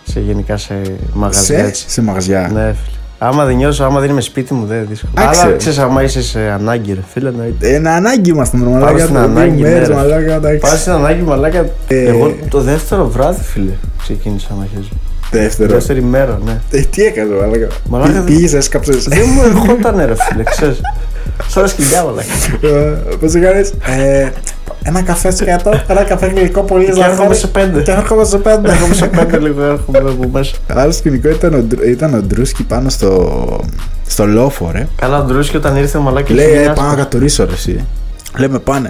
Σε 0.03 0.19
γενικά 0.19 0.57
σε 0.57 0.73
μαγαζιά 1.13 1.57
Σε, 1.57 1.63
έτσι. 1.65 1.85
σε 1.89 2.01
μαγαζιά. 2.01 2.39
Ναι, 2.53 2.59
φίλε. 2.61 2.97
Άμα 3.21 3.45
δεν 3.45 3.55
νιώσω, 3.55 3.83
άμα 3.83 3.99
δεν 3.99 4.09
είμαι 4.09 4.21
σπίτι 4.21 4.53
μου, 4.53 4.65
δεν 4.65 4.77
είναι 4.77 4.85
δύσκολο. 4.89 5.11
Άξε. 5.17 5.41
Αλλά 5.41 5.55
ξέρεις, 5.55 5.77
άμα 5.79 6.03
είσαι 6.03 6.21
σε 6.23 6.39
ανάγκη, 6.39 6.93
ρε 6.93 6.99
φίλε, 7.13 7.29
εννοείται. 7.29 7.73
Ένα 7.73 7.91
ανάγκη 7.91 8.29
ήμασταν 8.29 8.59
ρε 8.63 8.69
Πάω 8.69 8.79
μαλάκα. 8.79 8.99
στην 9.03 9.13
το 9.13 9.19
δύο 9.19 9.29
ανάγκη, 9.29 9.61
ναι, 9.61 9.69
μέρες, 9.69 9.87
ρε. 9.87 9.93
μαλάκα, 9.93 10.33
εντάξει. 10.33 10.57
Πάω 10.57 10.75
στην 10.75 10.91
ανάγκη, 10.91 11.21
μαλάκα. 11.21 11.65
Ε. 11.87 12.03
Εγώ 12.07 12.35
το 12.49 12.61
δεύτερο 12.61 13.07
βράδυ, 13.09 13.41
φίλε, 13.43 13.71
ξεκίνησα 14.01 14.47
να 14.59 14.65
χέζω. 14.75 14.89
Δεύτερο. 15.31 15.73
Δεύτερη 15.73 16.01
μέρα, 16.03 16.39
ναι. 16.45 16.59
Ε, 16.71 16.81
τι 16.81 17.03
έκανε, 17.03 17.33
μαλάκα. 17.35 17.67
Μαλάκα, 17.89 18.11
Πή- 18.11 18.15
δεν- 18.17 18.25
Πήγες, 18.35 18.53
έσκαψες. 18.53 19.03
δεν 19.03 19.25
μου 19.33 19.41
ερχόταν, 19.43 19.97
ρε 20.05 20.15
φίλε, 20.15 20.43
ξέρεις. 20.43 20.79
Σαν 21.47 21.67
σκυλιά, 21.67 22.03
μαλάκα. 22.03 22.27
Ε, 22.77 23.15
Πώς 23.19 23.33
έκανες. 23.33 23.69
Ε, 23.69 24.29
Ένα 24.83 25.01
καφέ 25.01 25.31
σκέτο, 25.31 25.71
ένα 25.87 26.03
καφέ 26.03 26.27
γλυκό 26.27 26.61
πολύ 26.63 26.83
Και 26.85 26.89
έρχομαι 26.91 27.11
ζάχαρη. 27.15 27.35
σε 27.35 27.47
πέντε. 27.47 27.81
Και 27.81 27.91
έρχομαι 27.91 28.23
σε 28.23 28.37
πέντε. 28.37 28.69
Έρχομαι 28.71 28.93
σε 28.93 29.07
πέντε 29.07 29.39
λίγο, 29.39 29.61
έρχομαι 29.63 29.97
από 29.99 30.29
μέσα. 30.31 30.55
Άλλο 30.67 30.91
σκηνικό 30.91 31.29
ήταν 31.29 31.53
ο, 31.53 31.57
Ντρου- 31.61 31.85
ήταν 31.87 32.13
ο 32.13 32.21
Ντρούσκι 32.21 32.63
πάνω 32.63 32.89
στο, 32.89 33.63
στο 34.07 34.25
λόφο, 34.25 34.69
ρε. 34.73 34.87
Καλά, 34.95 35.19
ο 35.19 35.23
Ντρούσκι 35.23 35.57
όταν 35.57 35.75
ήρθε 35.75 35.97
ο 35.97 36.01
μαλάκα. 36.01 36.33
Λέει, 36.33 36.45
είχε 36.47 36.57
ε, 36.57 36.61
μια 36.61 36.73
πάω 36.73 36.83
να 36.85 36.89
άσπρη. 36.89 37.03
κατουρίσω 37.03 37.45
ρε 37.45 37.51
εσύ. 37.53 37.85
Λέμε 38.37 38.59
πάνε. 38.59 38.89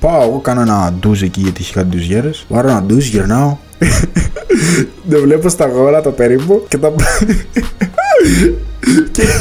Πάω, 0.00 0.22
εγώ 0.22 0.38
κάνω 0.38 0.60
ένα 0.60 0.94
ντουζ 1.00 1.22
εκεί 1.22 1.40
γιατί 1.40 1.62
είχε 1.62 1.72
κάτι 1.74 1.86
ντουζιέρες. 1.86 2.44
Βάρω 2.48 2.68
ένα 2.68 2.82
ντουζ, 2.82 3.08
γυρνάω. 3.08 3.56
Δεν 5.08 5.20
βλέπω 5.22 5.48
στα 5.48 5.66
γόρα 5.66 6.00
το 6.00 6.10
περίπου 6.10 6.64
και 6.68 6.78
τα... 6.78 6.92
και... 9.12 9.22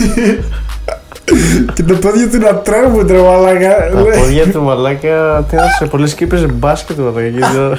και 1.73 1.83
τα 1.83 1.93
πόδια 1.93 2.29
του 2.29 2.37
να 2.37 2.55
τρέμουν 2.55 3.07
τρε 3.07 3.17
μαλάκα. 3.17 3.89
Τα 3.93 4.01
Λέει, 4.01 4.19
πόδια 4.19 4.47
του 4.47 4.61
μαλάκα, 4.61 5.45
τι 5.49 5.55
να 5.55 5.63
σε 5.79 5.85
πολλές 5.85 6.13
κύπε 6.13 6.37
μπάσκετ 6.53 6.97
μαλάκα. 6.97 7.21
εκείνη 7.21 7.41
την 7.41 7.59
ώρα. 7.59 7.77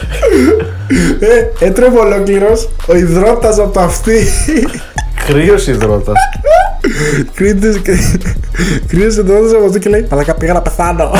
Ε, 1.21 1.67
έτρεπε 1.67 1.99
ολόκληρος 1.99 2.69
ο 2.87 2.97
υδρότας 2.97 3.59
από 3.59 3.73
το 3.73 3.81
αυτί. 3.81 4.27
Κρύος 5.27 5.67
υδρότας. 5.67 6.17
Κρίνεται 7.35 7.79
και. 7.79 7.97
Κρίνεται 8.87 9.21
υδρότας 9.21 9.53
από 9.53 9.65
αυτό 9.65 9.79
και 9.79 9.89
λέει 9.89 10.07
Μαλάκα 10.11 10.35
πήγα 10.35 10.53
να 10.53 10.63
πεθάνω. 10.63 11.11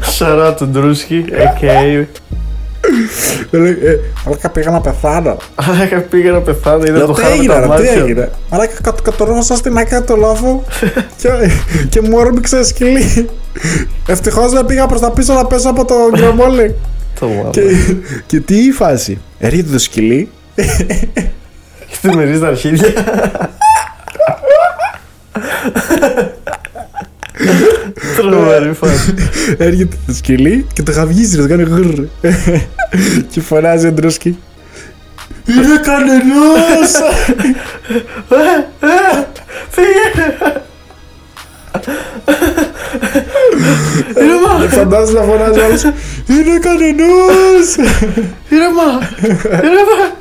Σαρά 0.00 0.54
του 0.54 0.66
Ντρούσκι, 0.66 1.24
a.k.a. 1.30 2.04
Λέει, 3.50 3.70
«Ε, 3.82 3.96
Μαλάκα 4.24 4.48
πήγα 4.50 4.70
να 4.70 4.80
πεθάνω. 4.80 5.36
Μαλάκα 5.66 6.00
πήγα 6.00 6.30
να 6.30 6.40
πεθάνω, 6.40 6.84
είδα 6.86 6.96
Λέω, 6.96 7.06
το 7.06 7.12
τι 7.12 7.20
χάρο 7.22 7.34
με 7.34 7.38
έγινε, 7.38 7.52
τα 7.54 7.58
ρε, 7.60 7.64
τι 7.64 7.68
μάτια. 7.68 7.90
έγινε. 7.92 8.30
Μαλάκα 8.50 8.74
κατ- 8.82 9.02
κατορώσα 9.02 9.56
στην 9.56 9.76
άκρη 9.78 10.02
του 10.02 10.16
λόφου 10.16 10.62
και, 11.16 11.28
και 11.88 12.00
μου 12.00 12.16
όρμηξε 12.16 12.64
σκυλί. 12.64 13.28
Ευτυχώς 14.06 14.52
δεν 14.52 14.66
πήγα 14.66 14.86
προς 14.86 15.00
τα 15.00 15.10
πίσω 15.10 15.32
να 15.34 15.46
πέσω 15.46 15.68
από 15.68 15.84
το 15.84 15.94
γκρεμόλι. 16.16 16.74
Το 17.20 17.26
μάμα. 17.28 17.50
και, 17.50 17.60
και 18.26 18.40
τι 18.40 18.64
η 18.66 18.70
φάση. 18.70 19.20
Έρχεται 19.38 19.72
το 19.72 19.78
σκυλί. 19.78 20.28
Και 20.54 22.08
του 22.08 22.16
μυρίζει 22.16 22.40
τα 22.40 22.46
αρχίδια. 22.46 22.92
Τρομερή 28.16 28.72
φάση. 28.72 29.14
Έρχεται 29.58 29.96
το 30.06 30.14
σκυλί 30.14 30.66
και 30.72 30.82
το 30.82 30.92
χαυγίζει, 30.92 31.36
το 31.36 31.48
κάνει 31.48 31.62
γρρ. 31.62 32.04
και 33.30 33.40
φωνάζει 33.40 33.86
ο 33.86 33.92
Ντρούσκι. 33.92 34.38
Είναι 35.46 35.80
κανενός! 35.82 36.92
Και 44.60 44.68
φαντάζεσαι 44.68 45.18
να 45.18 45.22
φωνάζει 45.22 45.60
όλος 45.60 45.82
Είναι 46.26 46.58
κανενός! 46.60 47.76
Ήρεμα! 48.48 49.08
Ήρεμα! 49.48 50.13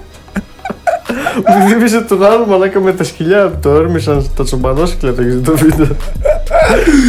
Μου 1.35 1.67
θύμισε 1.69 2.01
τον 2.01 2.25
άλλο 2.25 2.45
μαλάκα 2.45 2.79
με 2.79 2.93
τα 2.93 3.03
σκυλιά. 3.03 3.57
Το 3.61 3.69
όρμησαν 3.69 4.29
τα 4.35 4.43
τσομπανόσκυλα 4.43 5.13
το 5.13 5.21
έχεις 5.21 5.35
δει 5.35 5.41
το 5.41 5.57
βίντεο. 5.57 5.87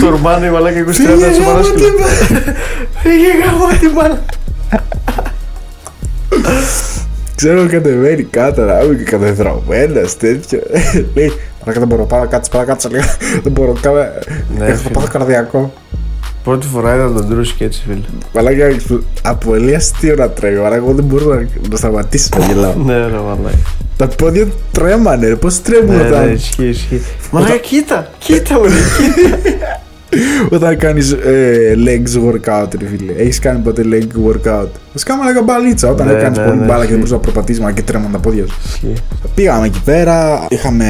Το 0.00 0.07
ορμάνε 0.07 0.47
η 0.47 0.50
μαλάκα 0.50 0.85
20 0.85 0.90
Φύγε 0.93 1.09
τα 1.09 1.14
γάμο 1.14 1.33
τσομπανόσκυλα. 1.33 1.88
την 1.88 2.04
Φύγε 3.02 3.28
γάμο 3.45 3.66
τη 3.81 3.87
μαλάκα. 3.95 4.23
Ξέρω 7.35 7.66
κατεβαίνει 7.66 8.23
κάτω 8.23 8.62
να 8.62 8.81
είμαι 8.81 8.95
και 8.95 9.02
κατεδραμένος 9.02 10.16
τέτοιο. 10.16 10.61
Λέει, 11.14 11.33
παρακάτω 11.59 11.78
δεν 11.78 11.87
μπορώ, 11.88 12.04
πάρα 12.04 12.26
κάτσε, 12.26 12.50
παρά 12.50 12.64
κάτσε 12.64 12.88
λίγο. 12.88 13.04
Δεν 13.43 13.52
μπορώ, 13.52 13.73
κάμε. 13.81 14.12
Ναι, 14.59 14.66
Έχω 14.66 14.76
φίλε. 14.76 14.90
πάθο 14.95 15.07
καρδιακό. 15.12 15.73
Πρώτη 16.45 16.67
φορά 16.67 16.95
είδα 16.95 17.13
τον 17.13 17.27
Ντρούσκι 17.29 17.65
έτσι 17.65 17.83
φίλε. 17.87 18.01
Μαλάκα, 18.35 18.77
πολύ 19.45 19.75
αστείο 19.75 20.15
να 20.15 20.31
τρέχει. 20.31 20.57
Μαλάκα, 20.57 20.77
εγώ 20.77 20.93
δεν 20.93 21.05
μπορώ 21.05 21.35
να, 21.35 21.49
να 21.71 21.77
σταματήσω 21.77 22.29
να 22.39 22.47
γελάω. 22.47 22.75
Ναι 22.75 22.97
ρε 23.07 23.19
μαλάκα. 23.27 23.59
Τα 23.97 24.07
πόδια 24.07 24.47
του 24.47 24.53
τρέμανε, 24.73 25.29
ρε, 25.29 25.37
πώς 25.37 25.63
τρέμουν 25.63 25.97
Ναι, 25.97 26.03
ναι, 26.03 26.09
όταν, 26.09 26.33
ισχύει, 26.33 26.69
ισχύει. 26.69 27.03
Μαλάκα 27.31 27.57
κοίτα, 27.57 28.11
κοίτα 28.19 28.55
μου, 28.55 28.65
κοίτα. 28.65 29.83
Όταν 30.50 30.76
κάνεις 30.76 31.12
ε, 31.12 31.75
legs 31.87 32.28
workout, 32.28 32.68
ρε 32.80 32.87
φίλε. 32.87 33.12
Έχεις 33.16 33.38
κάνει 33.38 33.59
ποτέ 33.59 33.83
leg 33.90 34.30
workout; 34.30 34.68
Βασικά 34.92 35.16
μαλάκα 35.16 35.42
μπαλίτσα, 35.42 35.88
όταν 35.90 36.06
Ναι, 36.06 36.12
έκανες 36.12 36.38
ναι, 36.38 36.44
πολύ 36.44 36.59
ναι, 36.59 36.64
μπάλα 36.64 36.73
και 36.73 36.78
δεν 36.78 36.85
ισχύει. 36.87 36.94
μπορούσες 36.94 37.11
να 37.16 37.18
προπατήσεις 37.18 37.62
μα 37.62 37.73
και 37.73 37.83
τρέμαν 37.83 38.12
τα 38.12 38.18
πόδια 38.18 38.44
σου. 38.47 38.54
Ισχύει. 38.66 38.92
Πήγαμε 39.35 39.66
εκεί 39.66 39.80
πέρα, 39.85 40.47
είχαμε, 40.49 40.87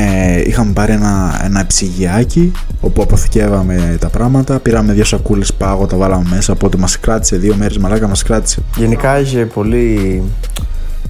είχαμε 0.46 0.72
πάρει 0.72 0.92
ένα, 0.92 1.40
ένα 1.44 1.66
ψυγιάκι 1.66 2.52
όπου 2.80 3.02
αποθηκεύαμε 3.02 3.96
τα 4.00 4.08
πράγματα. 4.08 4.58
Πήραμε 4.58 4.92
δύο 4.92 5.04
σακούλες 5.04 5.52
πάγο, 5.54 5.86
τα 5.86 5.96
βάλαμε 5.96 6.24
μέσα. 6.30 6.52
Οπότε 6.52 6.76
μας 6.76 7.00
κράτησε 7.00 7.36
δύο 7.36 7.54
μέρες 7.58 7.78
μαλάκα, 7.78 8.08
μας 8.08 8.22
κράτησε. 8.22 8.62
Γενικά 8.76 9.20
είχε 9.20 9.38
πολύ, 9.54 10.22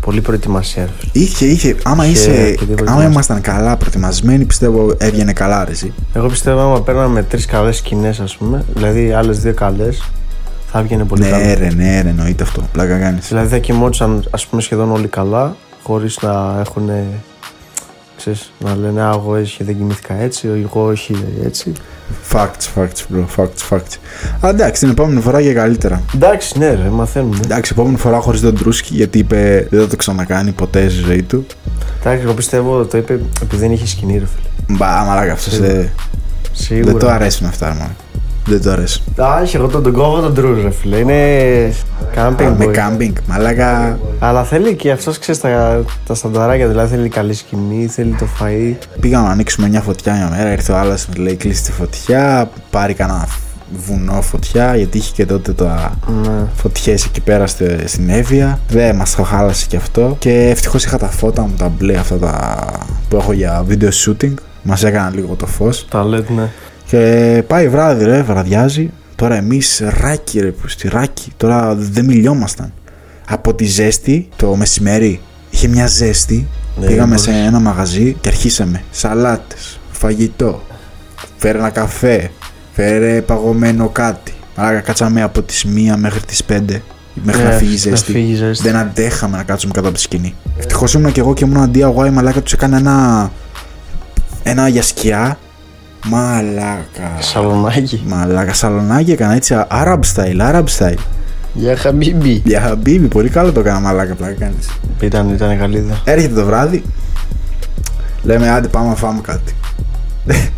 πολύ 0.05 0.21
προετοιμασία. 0.21 0.83
ρε 0.85 0.91
φίλε. 0.99 1.25
Είχε, 1.25 1.47
είχε. 1.47 1.77
Άμα, 1.83 2.05
Είχε 2.07 2.13
είσαι, 2.13 2.31
αρκετή 2.31 2.63
άμα 2.65 2.75
προετοιμασία. 2.75 3.09
ήμασταν 3.09 3.41
καλά 3.41 3.77
προετοιμασμένοι, 3.77 4.45
πιστεύω 4.45 4.95
έβγαινε 4.99 5.33
καλά 5.33 5.65
ρε, 5.65 5.71
εσύ. 5.71 5.93
Εγώ 6.15 6.27
πιστεύω 6.27 6.61
άμα 6.61 6.81
παίρναμε 6.83 7.23
τρεις 7.23 7.47
καλές 7.47 7.77
σκηνές, 7.77 8.21
ας 8.21 8.37
πούμε, 8.37 8.65
δηλαδή 8.75 9.13
άλλες 9.13 9.41
δύο 9.41 9.55
καλές, 9.55 10.03
θα 10.67 10.79
έβγαινε 10.79 11.05
πολύ 11.05 11.23
Ναι, 11.23 11.29
καλά. 11.31 11.55
ρε, 11.55 11.71
ναι, 11.75 12.01
ρε, 12.03 12.09
εννοείται 12.09 12.43
αυτό. 12.43 12.63
Πλάκα 12.73 12.99
κάνεις. 12.99 13.29
Δηλαδή 13.29 13.49
θα 13.49 13.59
κοιμόντουσαν 13.59 14.25
ας 14.31 14.47
πούμε 14.47 14.63
σχεδόν 14.63 14.91
όλοι 14.93 15.09
καλά, 15.09 15.57
χωρίς 15.83 16.19
να 16.23 16.57
έχουν. 16.61 16.91
Ξέρεις, 18.17 18.53
να 18.59 18.77
λένε 18.77 19.03
Α, 19.03 19.11
εγώ 19.11 19.33
όχι, 19.33 19.65
δεν 19.65 19.77
κοιμήθηκα 19.77 20.15
έτσι, 20.15 20.49
εγώ 20.65 20.87
όχι 20.87 21.17
έτσι. 21.45 21.73
Facts, 22.33 22.69
facts, 22.77 23.15
bro, 23.15 23.25
facts, 23.37 23.69
facts. 23.71 23.97
Α, 24.41 24.49
εντάξει, 24.49 24.81
την 24.81 24.91
επόμενη 24.91 25.21
φορά 25.21 25.43
και 25.43 25.53
καλύτερα. 25.53 26.03
Εντάξει, 26.15 26.59
ναι, 26.59 26.75
ρε, 26.75 26.89
μαθαίνουμε. 26.91 27.39
Εντάξει, 27.45 27.73
επόμενη 27.75 27.97
φορά 27.97 28.21
χωρίς 28.21 28.41
τον 28.41 28.55
Τρούσκι, 28.57 28.95
γιατί 28.95 29.19
είπε 29.19 29.67
δεν 29.71 29.81
θα 29.81 29.87
το 29.87 29.97
ξανακάνει 29.97 30.53
ποτέ 30.53 30.89
στη 30.89 30.99
ζωή 31.03 31.23
του. 31.23 31.47
Εντάξει, 32.01 32.23
εγώ 32.25 32.35
πιστεύω 32.35 32.85
το 32.85 32.99
είπε 32.99 33.21
επειδή 33.43 33.57
δεν 33.63 33.73
είχε 33.73 33.87
σκηνή, 33.87 34.19
ρε 34.19 34.25
φίλε. 34.27 34.77
Μπα, 34.79 35.05
μαλάκα 35.05 35.33
αυτός 35.33 35.53
Σίγουρα. 35.53 35.73
δεν. 35.73 35.91
Σίγουρα. 36.53 36.91
Δεν 36.91 37.01
το 37.01 37.09
αρέσουν 37.09 37.47
αυτά, 37.47 37.67
ρε, 37.69 37.73
μαλάκα. 37.75 37.95
Δεν 38.47 38.63
το 38.63 38.71
αρέσει. 38.71 39.03
Α, 39.23 39.41
όχι, 39.43 39.57
εγώ 39.57 39.67
τον, 39.67 39.83
τον 39.83 39.93
κόβω 39.93 40.21
τον 40.21 40.35
Τρούζ, 40.35 40.63
ρε 40.63 40.71
φίλε. 40.71 40.97
Είναι 40.97 41.73
camping 42.17 42.55
Με 42.59 42.65
boy. 42.65 42.71
κάμπινγκ, 42.73 43.15
μαλάκα. 43.27 43.99
Αλλά 44.19 44.45
θέλει 44.45 44.75
και 44.75 44.91
αυτός 44.91 45.19
ξέρεις 45.19 45.41
τα, 45.41 45.83
τα 46.07 46.15
στανταράκια. 46.15 46.69
Δηλαδή 46.69 46.95
θέλει 46.97 47.09
καλή 47.09 47.35
σκηνή, 47.35 47.87
θέλει 47.87 48.15
το 48.19 48.27
φαΐ. 48.41 48.75
Πήγαμε 49.01 49.27
να 49.27 49.33
ανοίξουμε 49.33 49.69
μια 49.69 49.81
φωτιά 49.81 50.13
μια 50.13 50.29
μέρα. 50.37 50.53
Ήρθε 50.53 50.73
ο 50.73 50.77
άλλος, 50.77 51.07
λέει 51.17 51.35
κλείσει 51.35 51.63
τη 51.63 51.73
φωτιά. 51.73 52.51
Πάρει 52.71 52.95
κανένα 52.95 53.29
βουνό 53.87 54.21
φωτιά, 54.23 54.77
γιατί 54.77 54.99
είχε 54.99 55.13
και 55.15 55.27
τότε 55.27 55.53
τα 55.53 55.93
Ναι. 56.23 56.47
φωτιές 56.55 57.05
εκεί 57.05 57.21
πέρα 57.21 57.47
στη- 57.47 57.89
στην 57.89 58.09
Εύβοια. 58.09 58.59
Δεν 58.69 58.97
μας 58.97 59.15
το 59.15 59.23
χάλασε 59.23 59.67
και 59.69 59.77
αυτό. 59.77 60.17
Και 60.19 60.49
ευτυχώς 60.51 60.85
είχα 60.85 60.99
τα 60.99 61.07
φώτα 61.07 61.43
μου, 61.43 61.55
τα 61.59 61.69
μπλε 61.79 61.97
αυτά 61.97 62.17
τα 62.19 62.59
που 63.09 63.17
έχω 63.17 63.33
για 63.33 63.65
video 63.69 63.89
shooting. 64.07 64.35
Μας 64.63 64.85
έκαναν 64.85 65.15
λίγο 65.15 65.35
το 65.35 65.47
φως. 65.47 65.87
Τα 65.91 66.05
λέτε, 66.05 66.33
ναι. 66.33 66.49
Και 66.95 67.43
πάει 67.47 67.69
βράδυ, 67.69 68.05
ρε, 68.05 68.23
βραδιάζει. 68.23 68.91
Τώρα 69.15 69.35
εμείς 69.37 69.83
ράκι, 70.01 70.41
ρε, 70.41 70.51
που 70.51 70.69
στη 70.69 70.89
ράκι. 70.89 71.33
Τώρα 71.37 71.75
δεν 71.75 72.05
μιλιόμασταν. 72.05 72.73
Από 73.29 73.55
τη 73.55 73.65
ζέστη 73.65 74.29
το 74.37 74.57
μεσημέρι 74.57 75.21
είχε 75.51 75.69
μια 75.69 75.87
ζέστη. 75.87 76.47
Ναι, 76.81 76.87
Πήγαμε 76.87 77.07
μπορείς. 77.07 77.23
σε 77.23 77.31
ένα 77.31 77.61
μαγαζί 77.61 78.17
και 78.21 78.29
αρχίσαμε. 78.29 78.83
Σαλάτες, 78.91 79.81
φαγητό. 79.91 80.63
Φέρε 81.37 81.59
ένα 81.59 81.71
καφέ. 81.71 82.31
Φέρε 82.73 83.21
παγωμένο 83.23 83.89
κάτι. 83.89 84.33
Άρα 84.55 84.81
κάτσαμε 84.81 85.23
από 85.23 85.43
τις 85.43 85.65
1 85.65 85.95
μέχρι 85.97 86.21
τις 86.21 86.43
5 86.49 86.83
μέχρι 87.15 87.43
Ναι, 87.43 87.49
να 87.49 87.55
φύγει 87.57 87.71
η 87.71 87.73
να 87.75 87.97
ζέστη. 87.97 88.13
φύγει 88.13 88.33
η 88.33 88.37
ζέστη. 88.37 88.65
Δεν 88.69 88.77
αντέχαμε 88.77 89.37
να 89.37 89.43
κάτσουμε 89.43 89.73
κάτω 89.73 89.87
από 89.87 89.97
τη 89.97 90.03
σκηνή. 90.03 90.35
Ευτυχώς 90.59 90.95
ήμουν 90.95 91.13
και 91.13 91.21
εγώ 91.21 91.35
και 91.35 91.45
ήμουν 91.45 91.71
DIY 91.75 92.11
μαλάκα 92.13 92.41
τους 92.43 92.53
έκανε 92.53 92.77
ένα. 92.77 93.31
Ένα 94.43 94.69
για 94.69 94.83
σκιά. 94.83 95.39
Μαλάκα. 96.05 97.17
Σαλονάκι. 97.19 98.03
Μαλάκα 98.07 98.53
σαλονάκι 98.53 99.13
έκανα 99.13 99.35
έτσι 99.35 99.55
Arab 99.71 100.01
style, 100.15 100.53
Arab 100.53 100.65
style. 100.79 100.99
Για 101.53 101.77
χαμπίμπι. 101.77 102.43
Για 102.45 102.61
χαμπίμπι, 102.61 103.09
πολύ 103.09 103.29
καλό 103.29 103.53
το 103.53 103.61
έκανα 103.61 103.81
μαλάκα 103.81 104.15
πλάκα 104.15 104.35
κάνεις. 104.35 104.69
Ήταν, 105.01 105.29
ήταν 105.29 105.59
καλή 105.59 105.77
ιδέα. 105.77 105.97
Έρχεται 106.05 106.35
το 106.35 106.45
βράδυ. 106.45 106.83
Λέμε 108.23 108.51
άντε 108.51 108.69
πάμε 108.69 108.89
να 108.89 108.95
φάμε 108.95 109.21
κάτι. 109.21 109.55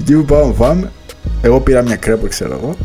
Εκεί 0.00 0.14
που 0.14 0.24
πάμε 0.24 0.46
να 0.46 0.52
φάμε, 0.52 0.90
εγώ 1.40 1.60
πήρα 1.60 1.82
μια 1.82 1.96
κρέπα, 1.96 2.28
ξέρω 2.28 2.58
εγώ. 2.62 2.76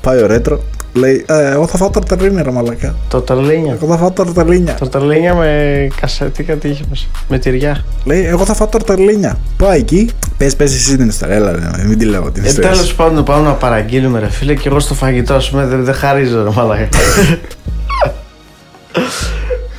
Πάει 0.00 0.22
ο 0.22 0.26
ρέτρο, 0.26 0.62
Λέει, 0.98 1.24
ε, 1.28 1.50
εγώ 1.50 1.66
θα 1.66 1.76
φάω 1.78 1.90
τορτελίνια, 1.90 2.42
ρε 2.42 2.50
μαλακά. 2.50 2.94
Το 3.08 3.20
ταρλίνια. 3.20 3.72
Εγώ 3.82 3.86
θα 3.92 3.98
φάω 3.98 4.10
τορτελίνια. 4.10 4.74
Το 4.74 4.88
ταρλίνια 4.88 5.34
με 5.34 5.88
κασέτη, 6.00 6.42
κάτι 6.42 6.68
είχε 6.68 6.84
μέσα. 6.88 7.06
Με 7.28 7.38
τυριά. 7.38 7.84
Λέει, 8.04 8.24
εγώ 8.26 8.44
θα 8.44 8.54
φάω 8.54 8.66
τορτελίνια. 8.66 9.38
Πάει 9.56 9.78
εκεί. 9.78 10.10
Πες, 10.36 10.56
πες 10.56 10.74
εσύ 10.74 10.96
την 10.96 11.08
ιστορία. 11.08 11.34
Έλα, 11.34 11.52
ρε, 11.52 11.84
μην 11.86 11.98
τη 11.98 12.04
λέω 12.04 12.30
την 12.30 12.44
Ε, 12.44 12.48
ιστορία. 12.48 12.70
τέλος 12.70 12.94
πάντων, 12.94 13.24
πάμε 13.24 13.46
να 13.46 13.52
παραγγείλουμε, 13.52 14.18
ρε 14.18 14.28
φίλε, 14.30 14.54
και 14.54 14.68
εγώ 14.68 14.80
στο 14.80 14.94
φαγητό, 14.94 15.34
ας 15.34 15.50
πούμε, 15.50 15.66
δεν, 15.66 15.84
δεν 15.84 15.94
χαρίζω, 15.94 16.42
ρε 16.42 16.50
μαλάκα. 16.50 16.88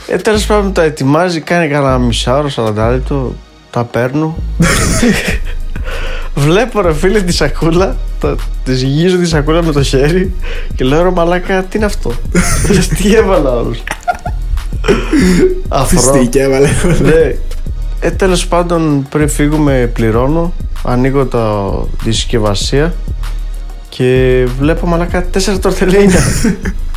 ε, 0.07 0.15
τέλος 0.17 0.45
πάντων, 0.45 0.73
τα 0.73 0.83
ετοιμάζει, 0.83 1.39
κάνει 1.41 1.67
κανένα 1.67 1.97
μισάωρο, 1.97 2.49
40 2.55 2.89
λεπτό, 2.91 3.35
τα 3.71 3.83
παίρνω. 3.83 4.37
Βλέπω, 6.35 6.81
ρε 6.81 6.93
φίλε, 6.93 7.21
τη 7.21 7.33
σακούλα, 7.33 7.97
τα, 8.19 8.35
της 8.63 8.81
γυρίζω 8.81 9.17
τη 9.17 9.27
σακούλα 9.27 9.63
με 9.63 9.71
το 9.71 9.83
χέρι 9.83 10.33
και 10.75 10.83
λέω, 10.83 11.03
ρε 11.03 11.09
μαλάκα, 11.09 11.63
τι 11.63 11.77
είναι 11.77 11.85
αυτό; 11.85 12.11
τι 12.97 13.15
έβαλα 13.15 13.51
όλους. 13.51 13.83
Αφρό. 15.67 15.99
Φιστήκε, 15.99 16.41
έβαλε. 16.41 16.69
Ναι. 17.01 17.35
Ε, 17.99 18.11
τέλος 18.11 18.47
πάντων, 18.47 19.05
πριν 19.09 19.29
φύγουμε, 19.29 19.89
πληρώνω. 19.93 20.53
Ανοίγω 20.83 21.25
το, 21.25 21.71
τη 22.03 22.11
συσκευασία 22.11 22.93
και 23.89 24.45
βλέπω 24.59 24.87
μαλάκα 24.87 25.25
τέσσερα 25.25 25.59
τορτελίνια. 25.59 26.19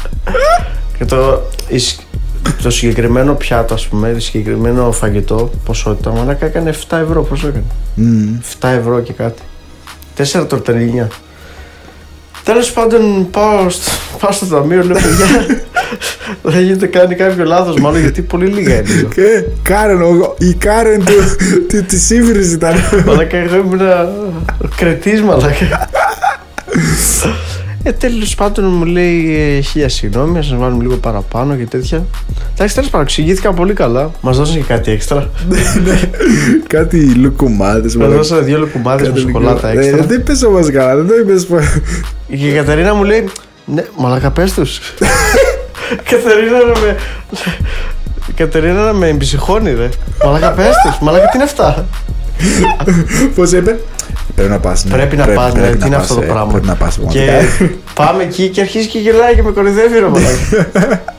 και 0.98 1.04
το, 1.04 1.42
η 1.68 1.78
σ- 1.78 2.00
το 2.62 2.70
συγκεκριμένο 2.70 3.34
πιάτο, 3.34 3.74
ας 3.74 3.86
πούμε, 3.86 4.12
το 4.12 4.20
συγκεκριμένο 4.20 4.92
φαγητό, 4.92 5.50
ποσότητα, 5.64 6.10
μαλάκα 6.10 6.46
έκανε 6.46 6.74
7 6.88 6.98
ευρώ. 6.98 7.22
Πόσο 7.22 7.46
έκανε, 7.48 7.64
Μμμ. 7.94 8.38
7 8.60 8.68
ευρώ 8.68 9.00
και 9.00 9.12
κάτι. 9.12 9.42
Τέσσερα 10.14 10.46
τορτελίνια. 10.46 11.08
Τέλος 12.44 12.72
πάντων, 12.72 13.30
πάω 13.30 13.70
στο, 13.70 13.90
πάω 14.18 14.32
στο 14.32 14.46
ταμείο, 14.46 14.82
λέω 14.84 14.94
παιδιά. 14.94 15.60
Δεν 16.42 16.62
γίνεται 16.62 16.86
κάνει 16.86 17.14
κάποιο 17.14 17.44
λάθος, 17.44 17.76
μάλλον 17.76 18.00
γιατί 18.00 18.22
πολύ 18.22 18.46
λίγα 18.46 18.74
είναι. 18.74 18.94
λέω. 19.00 19.08
Και 19.08 19.44
Κάρεν, 19.62 20.02
ο- 20.02 20.34
η 20.38 20.54
Κάρεν 20.54 21.04
του, 21.04 21.12
του, 21.68 21.84
της 21.84 22.10
Ήβρης 22.10 22.52
ήταν. 22.52 22.74
Μαλάκα, 23.06 23.36
εγώ 23.36 23.56
ήμουν 23.56 23.80
κρετής, 24.76 25.22
μαλάκα. 25.22 25.88
Ε, 27.84 27.92
τέλος 27.92 28.34
πάντων 28.34 28.64
μου 28.64 28.84
λέει 28.84 29.36
ε, 29.56 29.60
χίλια 29.60 29.88
συγγνώμη, 29.88 30.32
να 30.36 30.42
σας 30.42 30.56
βάλουμε 30.58 30.82
λίγο 30.82 30.96
παραπάνω 30.96 31.54
και 31.56 31.64
τέτοια. 31.66 32.04
Εντάξει, 32.54 32.74
τέλος 32.74 32.90
πάντων, 32.90 33.06
εξηγήθηκα 33.06 33.52
πολύ 33.52 33.72
καλά. 33.72 34.10
Μας 34.20 34.36
δώσαν 34.36 34.56
και 34.56 34.62
κάτι 34.62 34.90
έξτρα. 34.90 35.30
Κάτι 36.66 37.14
λουκουμάδες. 37.14 37.82
Μας 37.84 37.94
μαλάκα. 37.94 38.16
δώσαν 38.16 38.44
δύο 38.44 38.58
λουκουμάδες 38.58 39.06
με 39.08 39.12
Κάτι 39.14 39.20
σοκολάτα 39.20 39.68
λουκου- 39.68 39.82
έξτρα. 39.84 40.02
Ε, 40.02 40.06
Δεν 40.06 40.20
είπες 40.20 40.42
όμως 40.42 40.70
καλά, 40.70 40.96
δεν 40.96 41.06
το 41.06 41.14
είπες 41.14 41.46
πω- 41.46 41.58
Και 42.28 42.46
η 42.48 42.52
Κατερίνα 42.52 42.94
μου 42.94 43.04
λέει, 43.04 43.28
ναι, 43.64 43.84
μαλάκα 43.98 44.30
πες 44.30 44.52
τους. 44.54 44.80
Κατερίνα 46.10 46.58
να 46.58 46.80
με... 46.80 46.96
Η 48.28 48.32
Κατερίνα 48.32 48.84
να 48.84 48.92
με 48.92 49.08
εμπισυχώνει 49.08 49.74
ρε. 49.74 49.88
Μαλάκα 50.24 50.50
πες 50.52 50.74
τους, 50.84 50.98
μαλάκα 51.00 51.24
τι 51.26 51.30
είναι 51.34 51.44
αυτά; 51.44 51.86
Πώς 53.34 53.52
είπε; 53.52 53.78
Πρέπει 54.34 54.50
να 54.50 54.58
πας, 54.58 54.84
ναι. 54.84 54.90
Πρέπει 54.90 55.16
να 55.16 55.26
πας, 55.26 55.52
ναι, 55.54 55.60
πρέπει 55.60 55.72
τι 55.76 55.80
να 55.80 55.86
είναι 55.86 55.94
πας, 55.96 56.04
αυτό 56.04 56.14
το 56.14 56.22
ε, 56.22 56.26
πράγμα; 56.26 56.50
Πρέπει 56.52 56.66
να 56.66 56.74
πας, 56.74 56.98
Και 57.08 57.18
πραγματικά. 57.24 57.70
πάμε 57.94 58.22
εκεί 58.22 58.48
και 58.48 58.60
αρχίζει 58.60 58.86
και 58.88 58.98
γελάει 58.98 59.34
και 59.34 59.42
με 59.42 59.50
κορυδεύει 59.50 59.98
ρε 59.98 60.06
μαλάκα. 60.08 61.02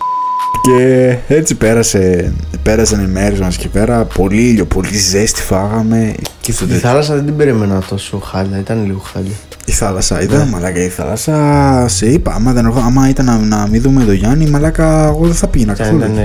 Και 0.66 1.16
έτσι 1.28 1.56
πέρασε, 1.56 2.34
πέρασαν 2.64 3.04
οι 3.04 3.08
μέρες 3.08 3.40
μας 3.40 3.56
εκεί 3.56 3.68
πέρα. 3.68 4.04
Πολύ 4.04 4.42
ήλιο, 4.42 4.66
πολύ 4.66 4.98
ζέστη 4.98 5.42
φάγαμε. 5.42 6.14
Και 6.42 6.52
στο 6.52 6.66
Η 6.66 6.68
τέτοιο. 6.68 6.82
θάλασσα 6.90 7.16
δεν 7.16 7.26
την 7.26 7.36
περίμενα 7.38 7.82
τόσο 7.90 8.20
χάλια, 8.20 8.60
ήταν 8.60 8.86
λίγο 8.86 9.02
χάλια. 9.14 9.32
Η 9.66 9.72
θάλασσα, 9.72 10.22
ήταν 10.22 10.48
μαλάκα 10.48 10.84
η 10.84 10.88
θάλασσα. 10.88 11.86
Σε 11.88 12.06
είπα, 12.06 12.34
άμα, 12.34 12.54
δεν, 12.54 12.66
άμα 12.66 13.10
ήταν 13.10 13.26
να, 13.26 13.38
να 13.38 13.68
μην 13.72 13.82
δούμε 13.82 14.04
τον 14.04 14.14
Γιάννη, 14.14 14.46
μαλάκα, 14.50 15.06
εγώ 15.06 15.26
δεν 15.26 15.36
θα 15.36 15.48
πήγαινα 15.48 15.74
Ήταν, 15.74 15.86
καθόλου. 15.86 16.14
ήταν 16.14 16.24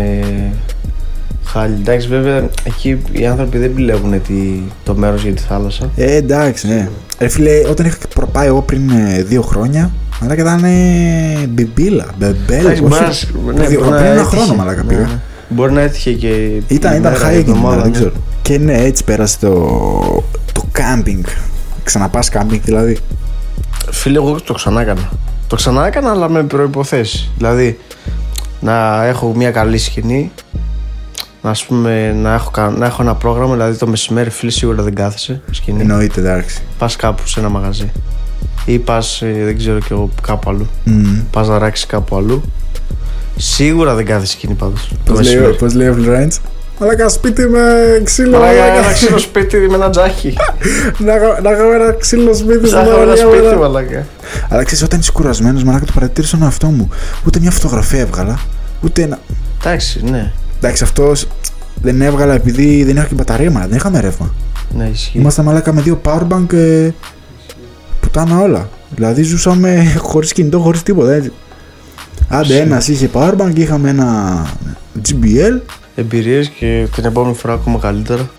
χάλια. 1.52 1.76
Εντάξει, 1.80 2.06
βέβαια 2.08 2.48
εκεί 2.64 2.98
οι 3.12 3.26
άνθρωποι 3.26 3.58
δεν 3.58 3.70
επιλέγουν 3.70 4.22
τη, 4.22 4.34
το 4.84 4.94
μέρος 4.94 5.22
για 5.22 5.32
τη 5.32 5.42
θάλασσα. 5.42 5.90
Ε, 5.96 6.14
εντάξει, 6.16 6.66
ναι. 6.68 6.88
Ρε 7.18 7.28
φίλε, 7.28 7.50
όταν 7.70 7.86
είχα 7.86 7.96
προπάει 8.14 8.46
εγώ 8.46 8.62
πριν 8.62 8.90
ε, 8.90 9.22
δύο 9.22 9.42
χρόνια, 9.42 9.90
μαλάκα 10.20 10.40
ήταν 10.42 10.64
ε, 10.64 11.46
μπιμπίλα, 11.48 12.06
μπεμπέλα. 12.18 12.58
Εντάξει, 12.70 12.82
όχι. 12.84 13.26
μπορεί 13.32 13.54
να- 13.54 13.54
Πριν 13.54 13.58
ναι, 13.62 13.66
δύο 13.66 13.78
μπορεί 13.80 13.90
χρόνια, 13.90 13.90
να 13.90 13.98
πριν 13.98 14.12
ένα 14.12 14.20
έτυχε. 14.20 14.36
χρόνο 14.36 14.54
μαλάκα 14.54 14.82
Ναι, 14.82 14.88
πήγα. 14.88 15.00
ναι. 15.06 15.18
Μπορεί 15.48 15.72
να 15.72 15.80
έτυχε 15.80 16.12
και. 16.12 16.26
Ήταν, 16.68 16.92
η 16.94 16.96
ήταν 16.98 17.12
μέρα, 17.12 17.28
high 17.28 17.32
η 17.32 17.36
εκείνη 17.36 17.42
τη 17.44 17.50
μέρα, 17.50 17.58
εβδομάδα, 17.58 17.82
δεν 17.82 17.90
ναι. 17.90 17.96
ξέρω. 17.96 18.12
Και 18.42 18.58
ναι, 18.58 18.72
έτσι 18.82 19.04
πέρασε 19.04 19.36
το, 19.40 19.54
το 20.52 20.62
camping. 20.72 21.20
Ξαναπάς 21.84 22.30
camping 22.32 22.60
δηλαδή. 22.64 22.98
Φίλε, 23.90 24.18
εγώ 24.18 24.40
το 24.40 24.52
ξανά 24.52 24.80
έκανα. 24.80 25.08
Το 25.46 25.56
ξανά 25.56 25.86
έκανα, 25.86 26.10
αλλά 26.10 26.28
με 26.28 26.42
προποθέσει. 26.42 27.30
Δηλαδή, 27.36 27.78
να 28.60 29.04
έχω 29.04 29.32
μια 29.36 29.50
καλή 29.50 29.78
σκηνή, 29.78 30.30
να, 30.52 30.60
ας 31.42 31.64
πούμε, 31.64 32.12
να, 32.12 32.34
έχω, 32.34 32.50
κα- 32.50 32.70
να 32.78 32.86
έχω 32.86 33.02
ένα 33.02 33.14
πρόγραμμα, 33.14 33.52
δηλαδή 33.52 33.76
το 33.78 33.86
μεσημέρι, 33.86 34.30
φίλε, 34.30 34.50
σίγουρα 34.50 34.82
δεν 34.82 34.94
κάθεσαι 34.94 35.40
σκηνή. 35.50 35.80
Εννοείται, 35.80 36.20
εντάξει. 36.20 36.62
Πας 36.78 36.96
κάπου 36.96 37.26
σε 37.26 37.40
ένα 37.40 37.48
μαγαζί. 37.48 37.90
Ή 38.64 38.78
πας, 38.78 39.18
δεν 39.44 39.56
ξέρω 39.58 39.78
κι 39.78 39.88
εγώ, 39.92 40.10
κάπου 40.22 40.50
αλλού. 40.50 40.68
Μμμ. 40.84 41.20
Πας 41.30 41.48
να 41.48 41.58
ράξεις 41.58 41.86
κάπου 41.86 42.16
αλλού. 42.16 42.42
Σίγουρα 43.36 43.94
δεν 43.94 44.04
κάθεσαι 44.04 44.32
σκηνή 44.32 44.54
πάντως. 44.54 44.90
Πώς 45.04 45.20
λέει, 45.20 45.36
ο- 45.44 45.56
πώς 45.58 45.74
λέει 45.74 45.88
ο 45.88 45.96
Florence. 46.04 46.36
Μαλάκα 46.80 47.08
σπίτι 47.08 47.46
με 47.48 47.60
ξύλο. 48.04 48.30
Μαλάκα, 48.38 48.52
μαλάκα. 48.60 48.78
ένα 48.78 48.92
ξύλο 48.92 49.18
σπίτι 49.18 49.56
με 49.56 49.74
ένα 49.74 49.90
τζάκι. 49.90 50.34
Να 51.04 51.14
έχω- 51.14 51.40
Να 51.42 51.50
έχω 51.50 51.72
ένα 51.72 51.92
ξύλο 51.92 52.34
σπίτι 52.34 52.52
στην 52.54 52.68
Ψάχνω 52.68 52.88
ένα 52.88 52.98
παραλία, 52.98 53.16
σπίτι, 53.22 53.36
μαλάκα. 53.42 53.56
μαλάκα. 53.58 54.06
Αλλά 54.48 54.62
ξέρεις, 54.62 54.84
όταν 54.84 54.98
είσαι 55.00 55.12
κουρασμένος, 55.12 55.64
μαλάκα 55.64 55.84
το 55.84 55.92
παρατήρησα 55.94 56.36
στον 56.36 56.46
εαυτό 56.46 56.66
μου. 56.66 56.88
Ούτε 57.26 57.40
μια 57.40 57.50
φωτογραφία 57.50 58.00
έβγαλα. 58.00 58.38
Ούτε 58.80 59.02
ένα. 59.02 59.18
Εντάξει, 59.60 60.00
ναι. 60.10 60.32
Εντάξει, 60.60 60.82
αυτός 60.82 61.26
δεν 61.82 62.00
έβγαλα 62.00 62.34
επειδή 62.34 62.84
δεν 62.84 62.96
είχα 62.96 63.06
και 63.06 63.14
μπαταρία, 63.14 63.50
μα 63.50 63.66
δεν 63.66 63.76
είχαμε 63.76 64.00
ρεύμα. 64.00 64.34
Ναι, 64.76 64.84
ισχύει. 64.84 65.18
Ήμασταν 65.18 65.44
μαλάκα 65.44 65.72
με 65.72 65.80
δύο 65.80 66.00
powerbank 66.04 66.52
ε, 66.52 66.90
πουτάνα 68.00 68.38
όλα. 68.40 68.68
Δηλαδή 68.90 69.22
ζούσαμε 69.22 69.92
χωρίς 70.10 70.32
κινητό, 70.32 70.58
χωρίς 70.58 70.82
τίποτα 70.82 71.12
έτσι. 71.12 71.32
Άντε, 72.28 72.60
ένας 72.60 72.88
είχε 72.88 73.10
powerbank, 73.12 73.52
είχαμε 73.54 73.88
ένα 73.88 74.46
GBL. 75.08 75.60
Εμπειρίες 75.94 76.48
και 76.48 76.88
την 76.94 77.04
επόμενη 77.04 77.34
φορά 77.34 77.52
ακόμα 77.52 77.78
καλύτερα. 77.78 78.30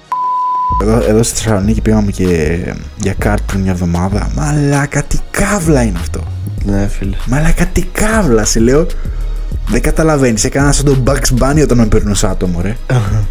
Εδώ, 0.82 1.02
εδώ 1.08 1.24
στη 1.24 1.36
Θεσσαλονίκη 1.36 1.82
πήγαμε 1.82 2.12
και 2.12 2.58
για 3.02 3.14
κάρτ 3.18 3.42
πριν 3.46 3.62
μια 3.62 3.72
εβδομάδα. 3.72 4.32
Μαλάκα, 4.36 5.04
τι 5.04 5.18
κάβλα 5.32 5.82
είναι 5.82 5.98
αυτό. 6.00 6.24
Ναι, 6.66 6.88
φίλε. 6.88 7.16
Μαλάκα, 7.28 7.66
τι 7.66 7.82
κάβλα, 7.82 8.46
σε 8.46 8.60
λέω. 8.60 8.86
Δεν 9.72 9.82
καταλαβαίνεις. 9.82 10.44
Έκανα 10.44 10.72
σαν 10.72 10.86
τον 10.86 11.04
Bugs 11.08 11.40
Bunny 11.44 11.62
όταν 11.64 11.78
με 11.78 11.86
περνούσε 11.86 12.28
άτομο, 12.28 12.62
ρε. 12.62 12.76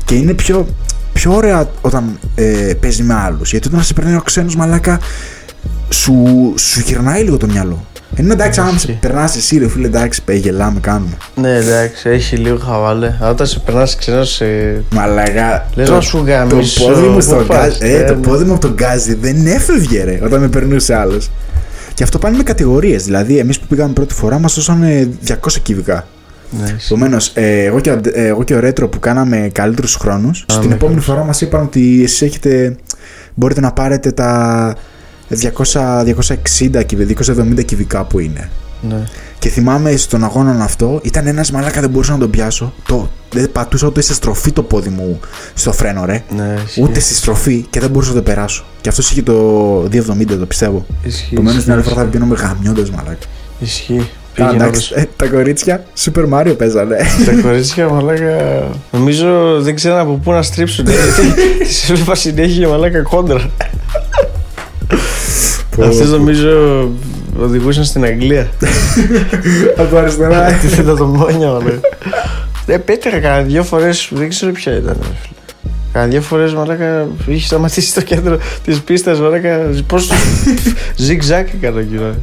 και 0.05 0.15
είναι 0.15 0.33
πιο, 0.33 0.67
πιο 1.13 1.35
ωραία 1.35 1.71
όταν 1.81 2.19
ε, 2.35 2.73
παίζει 2.81 3.03
με 3.03 3.15
άλλους. 3.15 3.51
Γιατί 3.51 3.69
όταν 3.69 3.83
σε 3.83 3.93
περνάει 3.93 4.15
ο 4.15 4.21
ξένος 4.21 4.57
μαλάκα, 4.57 5.01
σου, 5.89 6.15
σου 6.57 6.81
γυρνάει 6.81 7.23
λίγο 7.23 7.37
το 7.37 7.47
μυαλό. 7.47 7.87
Είναι 8.17 8.33
εντάξει, 8.33 8.61
αν 8.61 8.69
σε 8.69 8.75
Ισχύει. 8.75 8.99
περνάς 9.01 9.37
εσύ, 9.37 9.59
ρε 9.59 9.69
φίλε, 9.69 9.87
εντάξει, 9.87 10.23
πέ, 10.23 10.35
γελάμε, 10.35 10.81
κάνουμε. 10.81 11.17
Ναι, 11.35 11.55
εντάξει, 11.57 12.09
έχει 12.09 12.37
λίγο 12.37 12.59
χαβάλε. 12.59 13.15
Αλλά 13.21 13.31
όταν 13.31 13.47
σε 13.47 13.59
περνάς 13.59 13.97
ξένος 13.97 14.31
σε. 14.35 14.45
Μαλάκα. 14.93 15.67
Λες 15.75 15.89
το- 15.89 15.95
να 15.95 16.01
σου 16.01 16.25
γαμίσω, 16.27 16.81
Το 16.85 16.87
πόδι 16.93 17.07
μου 17.07 17.15
πού 17.15 17.21
στο 17.21 17.35
πας, 17.35 17.79
γκάζι. 17.79 17.93
Ε, 17.95 17.99
ναι, 17.99 18.05
το 18.05 18.15
ναι. 18.15 18.27
πόδι 18.27 18.45
μου 18.45 18.53
από 18.53 18.61
τον 18.61 18.73
γκάζι 18.75 19.15
δεν 19.15 19.47
έφευγε, 19.47 20.05
ρε, 20.05 20.19
όταν 20.25 20.41
με 20.41 20.49
περνούσε 20.49 20.95
άλλος. 20.95 21.31
Και 21.95 22.03
αυτό 22.03 22.19
πάνε 22.19 22.37
με 22.37 22.43
κατηγορίες. 22.43 23.05
Δηλαδή, 23.05 23.39
εμείς 23.39 23.59
που 23.59 23.67
πήγαμε 23.67 23.93
πρώτη 23.93 24.15
φορά, 24.15 24.39
μας 24.39 24.55
δώσανε 24.55 25.09
200 25.27 25.35
κυβικά. 25.63 26.07
Ναι, 26.51 26.65
ισχύει. 26.77 26.93
Επομένως, 26.93 27.31
ε, 27.35 27.65
εγώ, 27.65 27.81
και, 27.81 27.91
ο 27.91 27.93
Αντε- 27.93 28.17
ε, 28.17 28.27
εγώ 28.27 28.43
και 28.45 28.55
ο 28.55 28.61
Ρέτρο 28.61 28.89
που 28.89 28.99
κάναμε 28.99 29.51
καλύτερους 29.53 29.95
χρόνους, 29.95 30.45
στην 30.49 30.69
ναι, 30.69 30.75
επόμενη 30.75 31.01
φορά 31.01 31.25
μας 31.25 31.41
είπαν 31.41 31.63
ότι 31.63 32.01
εσείς 32.03 32.23
έχετε. 32.23 32.77
Μπορείτε 33.35 33.61
να 33.61 33.73
πάρετε 33.73 34.13
τα 34.13 34.75
200, 35.29 36.05
260 36.05 36.83
κυβικά, 36.83 37.07
270 37.07 37.63
κυβικά 37.65 38.05
που 38.05 38.19
είναι. 38.19 38.49
ναι. 38.89 39.05
Και 39.39 39.49
θυμάμαι 39.49 39.97
στον 39.97 40.25
αγώνα 40.25 40.65
αυτό, 40.65 41.01
ήταν 41.03 41.27
ένας 41.27 41.51
μαλάκα 41.51 41.81
δεν 41.81 41.91
μπορούσα 41.91 42.13
να 42.13 42.19
τον 42.19 42.31
πιάσω. 42.31 42.73
Το, 42.87 43.11
δεν 43.33 43.53
πατούσα 43.53 43.87
ούτε 43.87 44.01
σε 44.01 44.15
στροφή 44.15 44.53
το 44.53 44.63
πόδι 44.63 44.89
μου 44.89 45.21
στο 45.55 45.73
φρένο, 45.73 46.05
ρε. 46.05 46.23
Ναι, 46.37 46.55
ισχύει. 46.67 46.83
Ούτε 46.83 47.01
στη 47.01 47.15
στροφή 47.15 47.67
και 47.71 47.81
δεν 47.81 47.91
μπορούσα 47.91 48.11
να 48.11 48.17
το 48.17 48.23
περάσω. 48.23 48.65
Και 48.81 48.89
αυτός 48.89 49.11
είχε 49.11 49.23
το 49.23 49.83
270, 49.85 50.39
το 50.39 50.47
πιστεύω. 50.47 50.87
Ισχύει. 51.03 51.29
Επομένως 51.35 51.53
την 51.53 51.59
ισχύει, 51.61 51.73
άλλη 51.73 51.83
φορά 51.83 51.95
θα 51.97 52.05
πηγαίνω 52.05 52.27
με 52.27 52.37
γαμιώντας 52.37 52.91
μαλάκα. 52.91 53.27
Ισχύει. 53.61 54.09
Α, 54.43 54.47
Πήγαινε 54.47 54.65
εντάξει, 54.65 54.93
όλος. 54.95 55.05
ε, 55.05 55.09
τα 55.17 55.27
κορίτσια 55.27 55.85
Super 56.05 56.25
Mario 56.33 56.55
παίζανε. 56.59 56.97
Τα 57.27 57.33
κορίτσια 57.43 57.89
μαλάκα. 57.89 58.65
Νομίζω 58.91 59.61
δεν 59.61 59.75
ξέρω 59.75 60.01
από 60.01 60.13
πού 60.25 60.33
να 60.33 60.43
στρίψουν. 60.43 60.87
γιατί 60.87 61.43
Τις 61.65 61.91
έβλεπα 61.91 62.15
συνέχεια 62.15 62.69
μαλάκα 62.69 63.03
κόντρα. 63.03 63.51
Αυτές 65.83 66.09
νομίζω 66.09 66.89
οδηγούσαν 67.41 67.85
στην 67.85 68.05
Αγγλία. 68.05 68.49
Από 69.79 69.97
αριστερά. 69.97 70.45
Αντίθετα 70.47 70.97
το 70.97 71.07
μόνια 71.07 71.47
μαλάκα. 71.49 71.81
Δεν 72.67 72.85
πέτυχα 72.85 73.19
κανένα 73.19 73.43
δυο 73.43 73.63
φορές 73.63 74.09
δεν 74.13 74.29
ξέρω 74.29 74.53
ποια 74.53 74.73
ήταν. 74.77 74.97
ρε 75.01 75.15
φίλε. 75.23 75.38
Κάνα 75.93 76.07
δύο 76.07 76.21
φορές 76.21 76.55
μαλάκα 76.55 77.07
είχε 77.27 77.47
σταματήσει 77.47 77.89
στο 77.89 78.01
κέντρο 78.03 78.39
της 78.65 78.81
πίστας. 78.81 79.21
Μαλάκα 79.21 79.59
πώς. 79.87 80.11
Ζιγ-ζακ 80.97 81.49
έκανα 81.55 81.83
κύριο. 81.83 82.15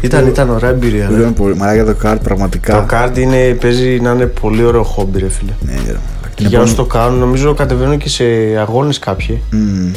Ήταν, 0.00 0.26
ήταν 0.26 0.50
ωραία 0.50 0.70
εμπειρία. 0.70 1.08
ρε. 1.08 1.16
Ήταν 1.18 1.34
πολύ. 1.34 1.56
Μαλάκα 1.56 1.84
το 1.84 1.94
καρτ 1.94 2.22
πραγματικά. 2.22 2.80
Το 2.80 2.86
κάρτ 2.86 3.16
είναι, 3.18 3.56
παίζει 3.60 4.00
να 4.00 4.10
είναι 4.10 4.26
πολύ 4.26 4.64
ωραίο 4.64 4.82
χόμπι, 4.82 5.18
ρε 5.18 5.28
φίλε. 5.28 5.52
Ναι, 5.60 5.72
ρε, 5.72 5.78
μαλάκα. 5.80 5.98
Και 6.34 6.42
Είναι 6.42 6.48
για 6.48 6.58
πολύ- 6.58 6.70
όσου 6.70 6.74
το 6.76 6.84
κάνουν, 6.84 7.18
νομίζω 7.18 7.54
κατεβαίνουν 7.54 7.98
και 7.98 8.08
σε 8.08 8.24
αγώνες 8.60 8.98
κάποιοι. 8.98 9.42
Μμμ. 9.50 9.90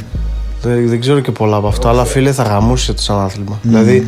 Δεν, 0.62 0.88
δεν 0.89 1.00
ξέρω 1.00 1.20
και 1.20 1.32
πολλά 1.32 1.56
από 1.56 1.68
αυτό, 1.68 1.88
αλλά 1.89 2.06
φίλε 2.06 2.32
θα 2.32 2.44
γαμούσε 2.44 2.94
το 2.94 3.02
σαν 3.02 3.20
άθλημα. 3.20 3.60
Δηλαδή, 3.62 4.08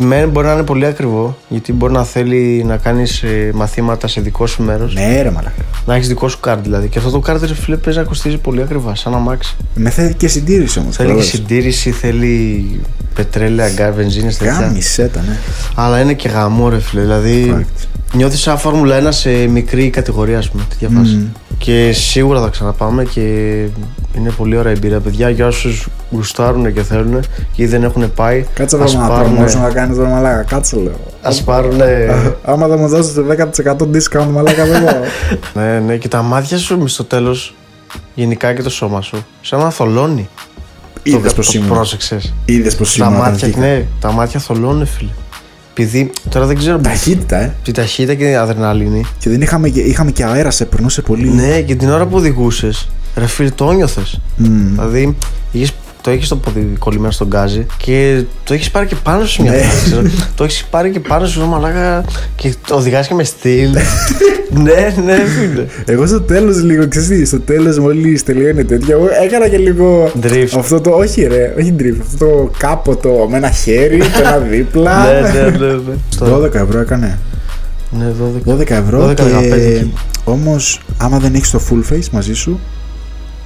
μεν 0.00 0.28
μπορεί 0.28 0.46
να 0.46 0.52
είναι 0.52 0.62
πολύ 0.62 0.86
ακριβό, 0.86 1.38
γιατί 1.48 1.72
μπορεί 1.72 1.92
να 1.92 2.04
θέλει 2.04 2.64
να 2.66 2.76
κάνεις 2.76 3.24
μαθήματα 3.54 4.08
σε 4.08 4.20
δικό 4.20 4.46
σου 4.46 4.62
μέρος. 4.62 4.94
Ναι, 4.94 5.22
ρε 5.22 5.30
μαλάκα. 5.30 5.62
Να 5.86 5.94
έχεις 5.94 6.08
δικό 6.08 6.28
σου 6.28 6.40
κάρτ 6.40 6.62
δηλαδή. 6.62 6.88
Και 6.88 6.98
αυτό 6.98 7.10
το 7.10 7.18
κάρτ, 7.18 7.44
ρε 7.44 7.54
φίλε, 7.54 7.76
παίζει 7.76 7.98
να 7.98 8.04
κοστίζει 8.04 8.38
πολύ 8.38 8.62
ακριβά, 8.62 8.94
σαν 8.94 9.14
αμάξι. 9.14 9.56
Με 9.74 9.90
θέλει 9.90 10.14
και 10.14 10.28
συντήρηση 10.28 10.78
όμως. 10.78 10.96
Θέλει 10.96 11.14
και 11.14 11.22
συντήρηση, 11.22 11.90
θέλει 11.90 12.80
πετρέλαια, 13.14 13.68
γκά, 13.68 13.92
βενζίνε, 13.92 14.32
τέτοια. 14.32 14.52
Γάμισέτα, 14.52 15.20
ναι. 15.20 15.38
Αλλά 15.74 16.00
είναι 16.00 16.14
και 16.14 16.28
γαμό, 16.28 16.68
ρε 16.68 16.80
φίλε. 16.80 17.02
Δηλαδή, 17.02 17.54
Fact. 17.56 17.86
νιώθεις 18.16 18.40
σαν 18.40 18.58
Φόρμουλα 18.58 19.08
1 19.08 19.12
σε 19.12 19.46
μικρή 19.46 19.90
κατηγορία, 19.90 20.38
ας 20.38 20.50
πούμε, 20.50 20.62
τέτοια 20.68 20.88
φάση. 20.88 21.28
Και 21.58 21.92
σίγουρα 21.92 22.40
θα 22.40 22.48
ξαναπάμε 22.48 23.04
και 23.04 23.20
είναι 24.16 24.30
πολύ 24.36 24.56
ωραία 24.56 24.72
εμπειρία, 24.72 25.00
παιδιά. 25.00 25.30
Για 25.30 25.46
όσους 25.46 25.88
γουστάρουν 26.10 26.72
και 26.72 26.82
θέλουν 26.82 27.20
και 27.52 27.62
ή 27.62 27.66
δεν 27.66 27.82
έχουν 27.82 28.14
πάει, 28.14 28.44
Κάτσε 28.54 28.76
ας 28.82 28.92
εδώ 28.94 29.02
να 29.02 29.08
πάρουνε- 29.08 29.32
προμόσιο 29.34 29.60
να 29.60 29.70
κάνεις 29.70 29.96
τώρα 29.96 30.08
μαλάκα. 30.08 30.42
Κάτσε 30.42 30.76
λέω. 30.76 31.00
ας 31.22 31.42
πάρουν. 31.42 31.80
Άμα 32.44 32.66
θα 32.66 32.76
μου 32.76 32.88
δώσετε 32.88 33.50
10% 33.64 33.76
discount 33.76 34.26
μαλάκα 34.30 34.66
δεν 34.66 34.80
μπορώ. 34.82 35.00
ναι, 35.66 35.78
ναι, 35.80 35.96
και 35.96 36.08
τα 36.08 36.22
μάτια 36.22 36.58
σου 36.58 36.78
μες 36.78 36.92
στο 36.92 37.04
τέλος, 37.04 37.54
γενικά 38.14 38.54
και 38.54 38.62
το 38.62 38.70
σώμα 38.70 39.00
σου, 39.00 39.24
σαν 39.40 39.60
να 39.60 39.70
θολώνει. 39.70 40.28
Είδες 41.02 41.30
το, 41.30 41.36
πως 41.36 41.46
το 41.50 41.58
ήμουν. 41.58 41.68
πρόσεξες. 41.70 42.34
Είδες 42.44 42.76
πως 42.76 42.96
Τα 42.96 43.04
ήμουν. 43.04 43.18
όταν 43.18 43.30
μάτια, 43.30 43.48
βγήκα. 43.48 43.60
ναι, 43.66 43.84
τα 44.00 44.12
μάτια 44.12 44.40
θολώνουν, 44.40 44.86
φίλε. 44.86 45.10
Επειδή 45.76 46.10
τώρα 46.28 46.46
δεν 46.46 46.56
ξέρω. 46.56 46.78
Ταχύτητα, 46.78 47.36
ε. 47.36 47.54
Τη 47.62 47.72
ταχύτητα 47.72 48.14
και 48.14 48.24
την 48.24 48.36
αδρεναλίνη. 48.36 49.04
Και 49.18 49.30
δεν 49.30 49.40
είχαμε, 49.40 49.68
και- 49.68 49.80
είχαμε 49.80 50.10
και 50.10 50.24
αέρα, 50.24 50.50
σε 50.50 50.64
περνούσε 50.64 51.02
πολύ. 51.02 51.28
Ναι, 51.28 51.60
και 51.60 51.74
την 51.74 51.90
ώρα 51.90 52.06
που 52.06 52.16
οδηγούσες, 52.16 52.88
ρε 53.16 53.26
φίλε, 53.26 53.50
το 53.50 53.72
νιώθες. 53.72 54.20
Μμμ. 54.36 54.68
Δηλαδή, 54.70 55.16
είχες, 55.52 55.72
το 56.04 56.10
έχεις 56.10 56.28
το 56.28 56.36
πόδι 56.36 56.72
κολλημένο 56.78 57.12
στον 57.12 57.26
γκάζι 57.26 57.66
και 57.76 58.22
το 58.44 58.54
έχεις 58.54 58.70
πάρει 58.70 58.86
και 58.86 58.96
πάνω 59.02 59.24
σου 59.24 59.42
μια 59.42 59.50
Ναι. 59.50 59.56
φάση. 59.58 59.84
ξέρω. 59.84 60.02
το 60.34 60.44
έχεις 60.44 60.64
πάρει 60.70 60.90
και 60.90 61.00
πάνω 61.00 61.26
σου, 61.26 61.46
μαλάκα, 61.46 62.04
και 62.36 62.54
το 62.66 62.74
οδηγάς 62.74 63.06
και 63.06 63.14
με 63.14 63.24
στυλ. 63.24 63.70
ναι, 64.64 64.94
ναι, 65.04 65.16
φίλε. 65.26 65.64
Εγώ 65.84 66.06
στο 66.06 66.20
τέλος 66.20 66.62
λίγο, 66.62 66.88
ξέρεις 66.88 67.08
τι, 67.08 67.24
στο 67.24 67.40
τέλος 67.40 67.78
μόλις 67.78 68.22
τελειώνει 68.22 68.64
τέτοια, 68.64 68.94
εγώ 68.94 69.08
έκανα 69.24 69.48
και 69.48 69.56
λίγο. 69.58 70.10
Drift. 70.22 70.48
Αυτό 70.58 70.80
το, 70.80 70.90
όχι 70.90 71.22
ρε, 71.26 71.54
όχι 71.58 71.74
drift, 71.78 71.96
αυτό 72.00 72.26
το 72.26 72.50
κάποτο 72.58 73.26
με 73.30 73.36
ένα 73.36 73.50
χέρι, 73.50 73.98
το 73.98 74.04
ένα 74.20 74.38
δίπλα. 74.38 75.02
ναι, 75.04 75.20
ναι, 75.20 75.40
ναι, 75.58 75.72
ναι. 75.72 75.94
Στο- 76.08 76.42
12 76.42 76.54
ευρώ 76.54 76.78
έκανε. 76.80 77.18
Ναι, 77.90 78.12
12. 78.46 78.50
12 78.60 78.70
ευρώ 78.70 79.08
12, 79.08 79.10
15 79.10 79.14
και 79.16 79.54
εκεί. 79.54 79.92
όμως 80.24 80.80
άμα 80.96 81.18
δεν 81.18 81.34
έχεις 81.34 81.50
το 81.50 81.60
full 81.70 81.92
face 81.92 82.08
μαζί 82.10 82.34
σου 82.34 82.60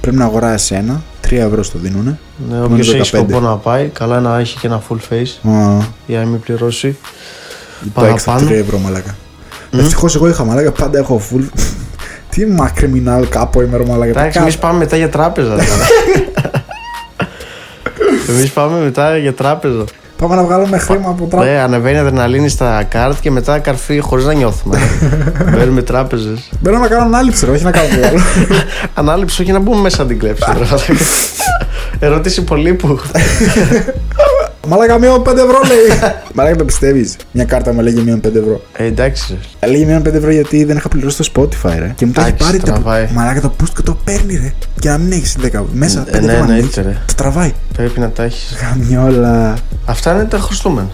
πρέπει 0.09 0.17
να 0.23 0.25
αγοράσει 0.25 0.75
ένα 0.75 1.01
3 1.27 1.31
ευρώ 1.31 1.63
στο 1.63 1.79
δίνουνε 1.79 2.19
Ναι, 2.49 2.53
Μένουν 2.55 2.71
όποιος 2.71 2.87
έχει 2.93 2.99
15. 2.99 3.05
σκοπό 3.05 3.39
να 3.39 3.55
πάει, 3.57 3.87
καλά 3.87 4.19
να 4.19 4.39
έχει 4.39 4.57
και 4.59 4.67
ένα 4.67 4.81
full 4.89 4.95
face 4.95 5.49
Α, 5.51 5.77
για 6.07 6.19
να 6.19 6.25
μην 6.25 6.39
πληρώσει. 6.39 6.97
το 7.93 8.01
έξtra 8.01 8.13
3 8.13 8.15
Παραπάνω. 8.25 8.53
ευρώ 8.53 8.77
μαλάκα 8.77 9.15
Ευτυχώς 9.71 10.15
εγώ 10.15 10.27
είχα 10.27 10.43
μαλάκα 10.45 10.71
πάντα 10.71 10.99
έχω 10.99 11.21
full 11.31 11.43
Τι 12.29 12.45
μα 12.45 12.71
criminal 12.81 13.23
κάπου 13.29 13.61
είμαι 13.61 13.77
ρε 13.77 13.85
μαλάκα 13.85 14.09
Εντάξει, 14.19 14.39
εμείς 14.41 14.57
πάμε 14.57 14.77
μετά 14.77 14.97
για 14.97 15.09
τράπεζα. 15.09 15.55
Εμείς 18.29 18.51
πάμε 18.51 18.79
μετά 18.79 19.17
για 19.17 19.33
τράπεζα. 19.33 19.83
Πάμε 20.19 20.35
να 20.35 20.43
βγάλουμε 20.43 20.77
χρήμα 20.77 21.09
από 21.09 21.25
τράπεζα 21.25 21.51
Ναι, 21.51 21.59
ανεβαίνει 21.59 21.95
η 21.95 21.99
αδρεναλίνη 21.99 22.49
στα 22.49 22.83
κάρτ 22.83 23.19
και 23.21 23.31
μετά 23.31 23.59
καρφί 23.59 23.99
χωρίς 23.99 24.25
να 24.25 24.33
νιώθουμε. 24.33 24.77
Μπαίνουμε 25.51 25.81
τράπεζες. 25.81 26.49
Μπαίνω 26.59 26.77
να 26.77 26.87
κάνω 26.87 27.03
ανάληψη 27.03 27.45
ρε, 27.45 27.51
όχι 27.51 27.63
να 27.63 27.71
κάνω 27.71 27.87
το 27.87 28.07
άλλο 28.07 28.19
Ανάληψη, 28.93 29.41
όχι 29.41 29.51
να 29.51 29.59
μπούμε 29.59 29.81
μέσα 29.81 30.01
να 30.01 30.07
την 30.07 30.19
κλέψει. 30.19 30.43
ρε. 30.57 30.65
Ερώτηση 32.07 32.43
πολύ 32.43 32.73
που. 32.73 32.99
Μαλάκα 34.67 34.97
μείον 34.99 35.21
5 35.21 35.25
ευρώ 35.27 35.59
λέει 35.67 35.99
Μαλάκα 36.35 36.55
το 36.55 36.65
πιστεύεις 36.65 37.15
Μια 37.31 37.45
κάρτα 37.45 37.73
μου 37.73 37.81
λέγε 37.81 38.01
μείον 38.01 38.19
5 38.27 38.35
ευρώ 38.35 38.61
Ε, 38.73 38.85
εντάξει. 38.85 39.37
ρε. 39.59 39.67
Λέγε 39.67 39.85
μείον 39.85 40.01
5 40.01 40.05
ευρώ 40.05 40.31
γιατί 40.31 40.63
δεν 40.63 40.77
είχα 40.77 40.87
πληρώσει 40.89 41.31
το 41.31 41.31
Spotify 41.63 41.75
ρε 41.79 41.93
Και 41.95 42.05
μου 42.05 42.11
το 42.11 42.21
έχει 42.21 42.29
Εντάξει, 42.29 42.45
πάρει 42.45 42.57
το 42.59 42.65
τραβάει. 42.65 43.07
Μαλάκα 43.13 43.41
το 43.41 43.51
push 43.63 43.69
και 43.75 43.81
το 43.81 43.97
παίρνει 44.03 44.35
ρε 44.35 44.53
Και 44.79 44.89
να 44.89 44.97
μην 44.97 45.11
έχεις 45.11 45.37
10 45.53 45.61
μέσα 45.73 46.03
5 46.03 46.13
Ε, 46.13 46.19
ναι, 46.19 46.31
ευρώ 46.31 46.43
αν 46.43 46.49
ναι, 46.51 46.57
έχεις, 46.57 46.75
ρε. 46.75 46.97
Το 47.07 47.13
τραβάει 47.15 47.51
Πρέπει 47.73 47.99
να 47.99 48.09
τα 48.09 48.23
έχεις. 48.23 48.55
Καμιόλα 48.69 49.57
Αυτά 49.85 50.13
είναι 50.13 50.25
τα 50.25 50.37
χρωστούμενα. 50.39 50.89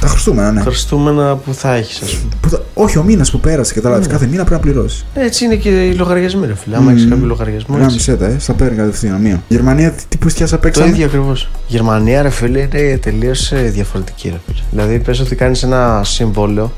Τα 0.00 0.06
Χριστούμενα, 0.06 0.52
ναι. 0.52 0.60
Χριστούμενα 0.60 1.36
που 1.36 1.54
θα 1.54 1.74
έχεις, 1.74 2.00
ας 2.02 2.10
πούμε. 2.14 2.32
Που 2.40 2.48
θα- 2.48 2.62
Όχι, 2.74 2.98
ο 2.98 3.02
μήνας 3.02 3.30
που 3.30 3.40
πέρασε, 3.40 3.74
κατάλαβε. 3.74 4.06
Κάθε 4.06 4.26
μήνα 4.26 4.44
πρέπει 4.44 4.66
να 4.66 4.72
πληρώσεις. 4.72 5.04
Έτσι 5.14 5.44
είναι 5.44 5.54
και 5.56 5.68
οι 5.86 5.94
λογαριασμοί, 5.94 6.46
ρε 6.46 6.54
φίλε. 6.54 6.76
Άμα 6.76 6.90
Μμμ. 6.90 6.96
έχει 6.96 7.06
κάποιο 7.06 7.26
λογαριασμό. 7.26 7.74
Ένα 7.76 7.84
έτσι. 7.84 7.96
μισέτα, 7.96 8.26
ε. 8.26 8.36
Στα 8.38 8.52
παίρνει 8.52 8.76
κατευθείαν 8.76 9.20
μία. 9.20 9.42
Γερμανία, 9.48 9.90
τι, 9.92 10.02
τι 10.08 10.16
πουστιά 10.16 10.46
Το 10.48 10.58
παίξαμε. 10.58 10.88
ίδιο 10.88 11.06
ακριβώς. 11.06 11.50
Γερμανία, 11.66 12.22
ρε 12.22 12.30
φίλε, 12.30 12.60
είναι 12.60 12.98
τελείως 13.02 13.52
διαφορετική, 13.72 14.28
ρε 14.28 14.36
φίλε. 14.46 14.58
Δηλαδή, 14.70 14.98
πες 14.98 15.20
ότι 15.20 15.34
κάνεις 15.34 15.62
ένα 15.62 16.00
συμβόλαιο 16.04 16.72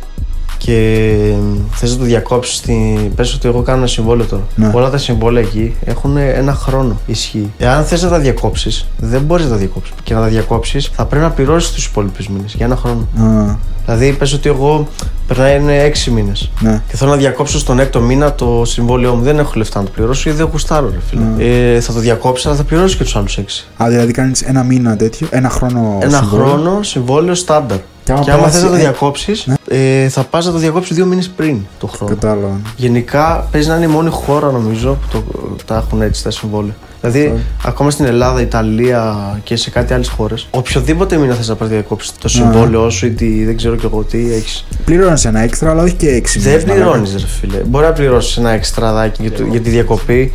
και 0.59 1.35
θες 1.73 1.91
να 1.93 1.99
το 1.99 2.05
διακόψεις. 2.05 2.61
Την... 2.61 3.15
Πες 3.15 3.35
ότι 3.35 3.49
εγώ 3.49 3.63
κάνω 3.63 3.79
ένα 3.79 3.87
συμβόλαιο 3.87 4.27
τώρα. 4.27 4.43
Ναι. 4.55 4.71
Όλα 4.75 4.91
τα 4.91 4.99
συμβόλαια 4.99 5.43
εκεί 5.43 5.75
έχουν 5.85 6.17
ένα 6.17 6.55
χρόνο 6.55 7.01
ισχύ. 7.07 7.53
Εάν 7.59 7.85
θες 7.85 8.03
να 8.03 8.09
τα 8.09 8.19
διακόψεις, 8.19 8.87
δεν 8.99 9.23
μπορείς 9.23 9.45
να 9.45 9.51
τα 9.51 9.57
διακόψεις. 9.57 9.95
Και 10.03 10.15
να 10.15 10.21
τα 10.21 10.27
διακόψεις, 10.27 10.91
θα 10.95 11.05
πρέπει 11.05 11.25
να 11.25 11.31
πληρώσεις 11.31 11.71
τους 11.73 11.87
υπόλοιπους 11.87 12.29
μήνες 12.29 12.55
για 12.55 12.67
ένα 12.67 12.77
χρόνο. 12.77 13.09
Α, 13.19 13.55
Δηλαδή, 13.85 14.13
πες 14.13 14.33
ότι 14.33 14.49
εγώ 14.49 14.89
περνάει 15.27 15.57
είναι 15.61 15.83
6 15.83 16.11
μήνες. 16.11 16.51
ναι. 16.61 16.83
Και 16.89 16.97
θέλω 16.97 17.11
να 17.11 17.17
διακόψω 17.17 17.59
στον 17.59 17.79
έκτο 17.79 18.01
μήνα 18.01 18.35
το 18.35 18.63
συμβόλαιό 18.65 19.15
μου. 19.15 19.23
Δεν 19.23 19.39
έχω 19.39 19.53
λεφτά 19.57 19.79
να 19.79 19.85
το 19.85 19.91
πληρώσω 19.95 20.31
ή 20.31 20.33
δεν 20.33 20.49
γουστάρω, 20.53 20.91
ρε 20.91 20.99
φίλε. 21.11 21.45
Ε, 21.75 21.81
θα 21.81 21.93
το 21.93 21.99
διακόψω, 21.99 22.49
αλλά 22.49 22.57
θα 22.59 22.65
πληρώσω 22.65 22.97
και 22.97 23.03
τους 23.05 23.17
άλλους 23.17 23.39
6. 23.39 23.67
Α, 23.77 23.89
δηλαδή 23.89 24.13
κάνεις 24.13 24.43
ένα 24.43 24.63
μήνα 24.63 24.97
τέτοιο, 24.97 25.27
ένα 25.31 25.49
χρόνο. 25.49 25.99
Ένα 26.01 26.19
συμβόλαιο. 26.19 26.47
χρόνο 26.49 26.83
συμβόλαιο 26.83 27.35
στάνταρ. 27.35 27.79
Και 28.09 28.15
άμα 28.15 28.23
Και 28.25 28.31
άμα 28.31 28.41
περάσει, 28.41 28.55
θες 28.59 28.65
να 28.65 28.71
το 28.71 28.77
ε, 28.77 28.79
διακόψεις, 28.79 29.47
ε, 29.69 30.09
θα 30.09 30.23
πας 30.25 30.47
να 30.47 30.53
το 30.53 30.59
διακόψεις 30.59 30.97
δύο 30.97 31.07
μήνες 31.07 31.29
πριν 31.29 31.61
το 31.79 31.87
χρόνο. 31.87 32.15
Κατάλαβα. 32.15 32.61
Γενικά 32.77 33.49
παίζει 33.51 33.69
να 33.69 33.77
είναι 33.77 33.85
η 33.85 33.89
μόνη 33.89 34.11
χώρα 34.11 34.51
νομίζω 34.51 34.93
που 34.93 35.07
το, 35.13 35.23
τα 35.65 35.77
έχουν 35.77 36.03
έτσι 36.03 36.23
τα 36.23 36.31
συμβόλαια. 36.31 36.75
Δηλαδή, 37.01 37.35
ακόμα 37.65 37.91
στην 37.91 38.05
Ελλάδα, 38.05 38.41
Ιταλία 38.41 39.17
και 39.45 39.57
σε 39.57 39.71
κάτι 39.71 39.93
άλλες 39.95 40.09
χώρες, 40.09 40.47
οποιοδήποτε 40.51 41.17
μήνα 41.17 41.35
θες 41.35 41.49
να 41.49 41.55
πας 41.55 41.69
διακόψεις 41.69 42.13
το 42.21 42.29
συμβόλαιό 42.29 42.91
σου 42.91 43.07
ή 43.07 43.11
τι, 43.11 43.45
δεν 43.45 43.57
ξέρω 43.57 43.77
κι 43.77 43.85
εγώ 43.85 44.03
τι 44.03 44.33
έχεις. 44.33 44.67
Πλήρωνε 44.85 45.21
ένα 45.25 45.41
έξτρα, 45.41 45.71
αλλά 45.71 45.83
όχι 45.83 45.95
και 45.95 46.09
έξι 46.09 46.39
Δεν 46.39 46.53
μήνες, 46.53 46.65
μαλάκα. 46.65 46.85
πληρώνεις, 46.91 47.13
ρε 47.13 47.27
φίλε. 47.27 47.59
Μπορεί 47.67 47.85
να 47.85 47.93
πληρώσεις 47.93 48.37
ένα 48.37 48.51
εξτραδάκι 48.51 49.23
για, 49.23 49.33
το- 49.33 49.45
για 49.45 49.61
τη 49.61 49.71
διακοπή, 49.71 50.33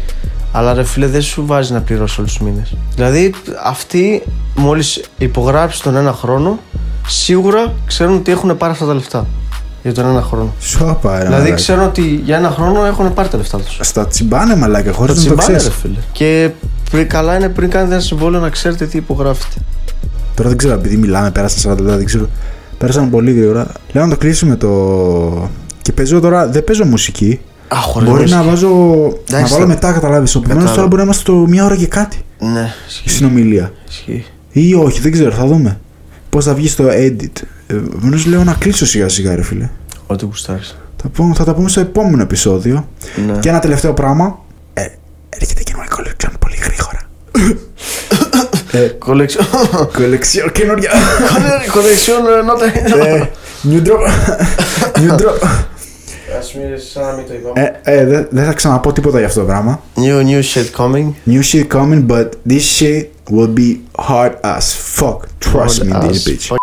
αλλά 0.52 0.74
ρε 0.74 0.84
φίλε 0.84 1.08
δεν 1.08 1.22
σου 1.22 1.46
βάζει 1.46 1.74
να 1.74 1.82
πληρώσεις 1.82 2.18
όλους 2.18 2.34
τους 2.38 2.42
μήνες. 2.48 2.74
Δηλαδή, 2.96 3.34
αυτοί 3.64 4.24
μόλις 4.56 5.04
υπογράψεις 5.18 5.82
τον 5.82 5.96
ένα 5.96 6.14
χρόνο, 6.14 6.60
σίγουρα 7.08 7.74
ξέρουν 7.88 8.16
ότι 8.16 8.32
έχουν 8.32 8.58
πάρει 8.58 8.72
αυτά 8.72 8.86
τα 8.86 8.94
λεφτά 8.94 9.28
για 9.84 9.94
τον 9.94 10.06
ένα 10.06 10.22
χρόνο. 10.22 10.54
Σώπα, 10.60 11.12
ρε. 11.12 11.18
δηλαδή, 11.18 11.34
μαλάκα. 11.42 11.56
ξέρουν 11.56 11.84
ότι 11.84 12.02
για 12.26 12.38
ένα 12.38 12.50
χρόνο 12.50 12.86
έχουν 12.86 13.14
πάρει 13.14 13.28
τα 13.30 13.38
λεφτά 13.38 13.58
τους. 13.58 13.78
Στα 13.82 14.08
τσιμπάνε 14.08 14.56
μαλάκα, 14.56 14.92
χωρίς 14.92 15.24
Το 15.24 15.30
να 15.30 15.36
το 15.36 15.36
τσιμπάνε, 15.38 15.52
ρε 15.52 15.58
ξέρει. 15.58 15.74
φίλε. 15.82 15.98
Και 16.12 16.50
πριν, 16.92 17.08
καλά 17.10 17.36
είναι 17.36 17.50
πριν 17.50 17.70
κάνετε 17.70 17.94
ένα 17.94 18.02
συμβόλαιο 18.04 18.42
να 18.42 18.50
ξέρετε 18.50 18.86
τι 18.86 18.98
υπογράφετε. 18.98 19.56
Τώρα 20.36 20.50
δεν 20.50 20.58
ξέρω, 20.58 20.74
επειδή 20.74 20.98
μιλάμε, 20.98 21.32
πέρασαν 21.32 21.72
40 21.74 21.78
λεπτά, 21.80 21.96
δεν 21.98 22.06
ξέρω. 22.06 22.30
Πέρασαν 22.78 23.10
πολύ 23.10 23.32
γρήγορα. 23.32 23.68
Λέω 23.92 24.04
να 24.04 24.10
το 24.10 24.18
κλείσουμε 24.18 24.56
το. 24.56 25.50
Και 25.82 25.92
παίζω 25.92 26.20
τώρα, 26.20 26.48
δεν 26.48 26.64
παίζω 26.64 26.86
μουσική. 26.86 27.40
Α, 27.68 27.78
χωρίς 27.78 28.10
Μπορεί 28.10 28.22
μουσική. 28.22 28.40
να 28.40 28.46
βάζω. 28.50 28.68
να 29.30 29.38
Εντάξει, 29.38 29.54
βάλω 29.54 29.66
θα- 29.66 29.74
μετά, 29.74 29.92
καταλάβεις. 29.92 30.30
Επομένω 30.36 30.54
Κατάλαβα. 30.54 30.76
τώρα 30.76 30.88
μπορεί 30.88 30.98
να 30.98 31.04
είμαστε 31.04 31.32
το 31.32 31.38
μία 31.38 31.66
ώρα 31.66 31.76
και 31.76 31.88
κάτι 31.88 32.18
Ναι, 32.40 32.60
η 32.60 32.64
ισχύει. 32.88 33.10
συνομιλία. 33.10 33.72
ισχύει. 33.90 34.26
Ή 34.52 34.74
όχι, 34.74 35.00
δεν 35.00 35.12
ξέρω, 35.12 35.32
θα 35.32 35.46
δούμε. 35.46 35.80
Πώς 36.34 36.46
θα 36.46 36.54
βγει 36.54 36.68
στο 36.68 36.86
edit. 36.90 37.42
Επομένως 37.68 38.26
λέω 38.26 38.44
να 38.44 38.54
κλείσω 38.54 38.86
σιγά 38.86 39.10
σιγά, 39.10 39.36
ρε 39.36 39.44
φίλε. 39.44 39.70
Ό,τι 40.08 40.26
γουστάρει. 40.26 40.60
Θα, 41.02 41.10
πω, 41.10 41.32
θα 41.36 41.44
τα 41.44 41.54
πούμε 41.54 41.70
στο 41.70 41.80
επόμενο 41.80 42.22
επεισόδιο. 42.22 42.88
Ναι. 43.28 43.40
Και 43.40 43.50
ένα 43.50 43.60
τελευταίο 43.60 43.94
πράγμα. 43.94 44.40
Ε, 44.74 44.86
έρχεται 45.30 45.64
καινούργια 45.64 45.96
collection 45.98 46.30
πολύ 46.40 46.56
γρήγορα. 46.64 47.02
Κολεξιόν. 49.06 49.46
Collection 49.98 50.52
καινούργια. 50.52 50.92
Κολεξιόν, 51.72 52.22
νότα. 52.46 52.66
Ε, 52.66 53.30
New 53.70 53.88
drop. 53.88 54.02
New 55.00 55.16
drop. 55.16 55.48
Ας 56.40 56.54
μην 56.54 56.66
σαν 56.94 57.04
να 57.04 57.14
μην 57.14 57.26
το 57.28 57.34
είπαμε. 57.34 57.80
Ε, 57.84 58.00
ε, 58.00 58.06
δεν 58.06 58.28
δεν 58.30 58.46
θα 58.46 58.54
ξαναπώ 58.54 58.92
τίποτα 58.94 59.18
για 59.18 59.28
αυτό 59.28 59.40
το 59.40 59.46
πράγμα. 59.46 59.82
New, 59.96 60.22
new 60.26 60.42
shit 60.54 60.70
coming. 60.78 61.12
New 61.28 61.42
shit 61.52 61.68
coming, 61.68 62.08
but 62.08 62.30
this 62.50 62.80
shit 62.80 63.06
will 63.30 63.54
be 63.56 63.82
hard 64.10 64.34
as 64.42 64.66
fuck. 64.98 65.28
Trust 65.40 65.84
me, 65.86 65.92
Hard 65.92 66.04
this 66.04 66.18
as 66.18 66.28
bitch. 66.28 66.48
fuck. 66.48 66.56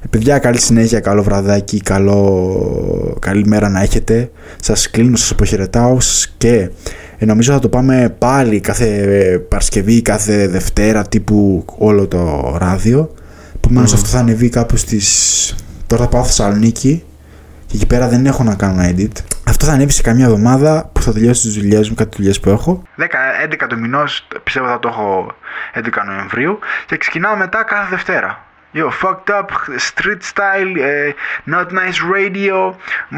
Ε, 0.00 0.06
Παιδιά, 0.10 0.38
καλή 0.38 0.58
συνέχεια, 0.58 1.00
καλό 1.00 1.22
βραδάκι, 1.22 1.80
καλό... 1.80 3.16
καλή 3.20 3.46
μέρα 3.46 3.68
να 3.68 3.80
έχετε. 3.82 4.30
Σας 4.62 4.90
κλείνω, 4.90 5.16
σας 5.16 5.30
αποχαιρετάω 5.30 5.96
και 6.38 6.70
Ε, 7.18 7.24
νομίζω 7.24 7.52
θα 7.52 7.58
το 7.58 7.68
πάμε 7.68 8.14
πάλι 8.18 8.60
κάθε 8.60 9.08
Παρασκευή, 9.48 10.02
κάθε 10.02 10.48
Δευτέρα 10.48 11.02
τύπου 11.08 11.64
όλο 11.78 12.06
το 12.06 12.54
ράδιο. 12.58 13.14
Επομένως 13.56 13.92
αυτό 13.92 14.08
θα 14.08 14.18
ανεβεί 14.18 14.48
κάπου 14.48 14.76
στις... 14.76 15.54
Τώρα 15.86 16.02
θα 16.02 16.08
πάω 16.08 16.24
Θεσσαλονίκη 16.24 17.02
και 17.66 17.76
εκεί 17.76 17.86
πέρα 17.86 18.08
δεν 18.08 18.26
έχω 18.26 18.42
να 18.42 18.54
κάνω 18.54 18.82
edit. 18.82 19.12
Αυτό 19.54 19.66
θα 19.66 19.72
ανέβει 19.72 19.92
σε 19.92 20.02
καμιά 20.02 20.24
εβδομάδα 20.24 20.90
που 20.92 21.02
θα 21.02 21.12
τελειώσει 21.12 21.42
τις 21.42 21.54
δουλειές 21.54 21.88
μου, 21.88 21.94
κάτι 21.94 22.16
δουλειές 22.16 22.40
που 22.40 22.50
έχω. 22.50 22.82
10-11 22.96 23.66
του 23.68 23.78
μηνός 23.78 24.26
πιστεύω 24.42 24.66
θα 24.66 24.78
το 24.78 24.88
έχω 24.88 25.34
11 25.74 25.82
Νοεμβρίου 26.06 26.58
και 26.86 26.96
ξεκινάω 26.96 27.36
μετά 27.36 27.62
κάθε 27.64 27.86
Δευτέρα. 27.90 28.44
Yo, 28.74 28.86
fucked 29.02 29.30
up, 29.38 29.48
street 29.88 30.22
style, 30.32 30.72
uh, 30.76 31.12
not 31.54 31.66
nice 31.80 31.98
radio, 32.16 32.56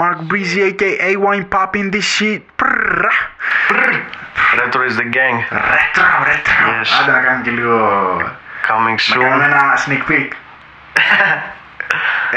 Mark 0.00 0.18
Breezy 0.30 0.60
aka 0.70 1.10
Wine 1.24 1.46
Pop 1.54 1.70
in 1.80 1.90
this 1.94 2.06
shit. 2.16 2.40
Πρρρρρρ. 2.56 3.12
Retro 4.58 4.80
is 4.88 4.96
the 5.00 5.08
gang. 5.18 5.36
Retro, 5.76 6.06
retro. 6.30 6.66
Yes. 6.72 6.88
Άντε 7.00 7.12
να 7.12 7.18
κάνουμε 7.18 7.42
και 7.44 7.50
λίγο. 7.50 7.78
Coming 8.68 8.98
Να 9.08 9.26
κάνουμε 9.26 9.44
soon. 9.44 9.50
ένα 9.50 9.78
sneak 9.86 10.10
peek. 10.10 10.30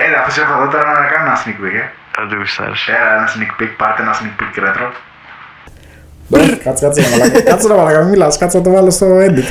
Έλα, 0.05 0.19
αφού 0.21 0.31
σε 0.31 0.41
έχω 0.41 0.53
εδώ 0.61 0.67
τώρα 0.71 0.91
να 0.99 1.05
κάνουμε 1.11 1.29
ένα 1.31 1.39
sneak 1.41 1.59
peek, 1.63 1.75
ε. 1.83 1.85
Θα 2.15 2.27
το 2.27 2.35
γουστάρεις. 2.35 2.87
Έλα, 2.87 3.13
ένα 3.17 3.27
sneak 3.33 3.61
peek, 3.61 3.71
πάρτε 3.77 4.01
ένα 4.01 4.13
sneak 4.19 4.35
peek 4.39 4.53
retro. 4.65 4.87
Κάτσε, 6.63 6.85
κάτσε 6.85 7.01
να 7.01 7.09
μαλάκα. 7.09 7.41
Κάτσε 7.41 7.67
να 7.67 7.75
μαλάκα, 7.75 7.99
μην 7.99 8.09
μιλάς, 8.09 8.37
κάτσε 8.37 8.57
να 8.57 8.63
το 8.63 8.69
βάλω 8.71 8.89
στο 8.89 9.17
edit. 9.17 9.49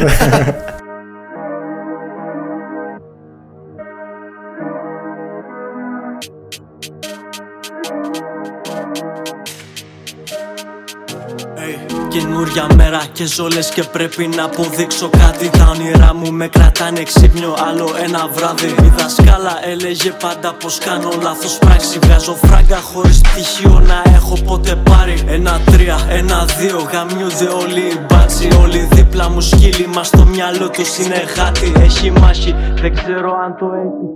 Καινούρια 12.08 12.66
μέρα 12.76 13.00
και 13.12 13.26
ζόλες 13.26 13.70
και 13.70 13.82
πρέπει 13.82 14.26
να 14.36 14.44
αποδείξω 14.44 15.10
κάτι. 15.10 15.50
Τα 15.50 15.72
όνειρά 15.74 16.14
μου 16.14 16.32
με 16.32 16.48
κρατάνε 16.48 17.02
ξύπνιο 17.02 17.54
άλλο 17.68 17.88
ένα 18.04 18.28
βράδυ. 18.34 18.66
Η 18.66 18.92
δασκάλα 18.96 19.54
έλεγε 19.72 20.10
πάντα 20.10 20.54
πως 20.54 20.78
κάνω 20.78 21.10
λάθος 21.22 21.58
πράξη. 21.58 21.98
Βγάζω 21.98 22.34
φράγκα 22.34 22.76
χωρίς 22.76 23.20
πτυχίο 23.20 23.82
να 23.86 24.02
έχω 24.14 24.34
ποτέ 24.44 24.74
πάρει. 24.74 25.16
Ένα 25.26 25.60
τρία, 25.64 25.96
ένα 26.08 26.44
δύο, 26.44 26.78
γαμιούνται 26.92 27.48
όλοι 27.62 27.80
οι 27.80 27.98
μπάτσι 28.08 28.48
Όλοι 28.62 28.88
δίπλα 28.92 29.30
μου 29.30 29.40
σκύλοι 29.40 29.86
μα 29.94 30.02
στο 30.02 30.24
μυαλό 30.24 30.70
τους 30.70 30.98
είναι 30.98 31.22
γάτι. 31.36 31.72
Έχει 31.80 32.10
μάχη, 32.10 32.54
δεν 32.80 32.94
ξέρω 32.94 33.30
αν 33.44 33.56
το 33.58 33.66
έχει 33.66 34.06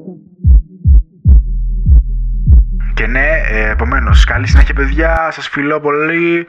Και 2.94 3.06
ναι, 3.06 3.28
ε, 3.50 3.70
επομένως, 3.70 4.24
καλή 4.24 4.46
συνέχεια, 4.46 4.74
παιδιά. 4.74 5.28
Σας 5.32 5.48
φιλώ 5.48 5.80
πολύ. 5.80 6.46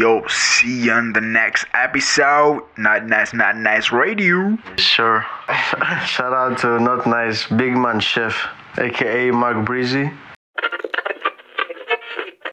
Yo, 0.00 0.26
see 0.28 0.84
you 0.84 0.92
on 0.92 1.12
the 1.12 1.20
next 1.20 1.66
episode. 1.74 2.62
Not 2.78 3.04
nice, 3.04 3.34
not 3.34 3.58
nice 3.58 3.92
radio. 3.92 4.56
Sure. 4.78 5.26
Shout 6.06 6.32
out 6.32 6.56
to 6.60 6.80
Not 6.80 7.06
Nice 7.06 7.46
Big 7.48 7.76
Man 7.76 8.00
Chef, 8.00 8.34
aka 8.78 9.30
Mark 9.30 9.66
Breezy. 9.66 10.10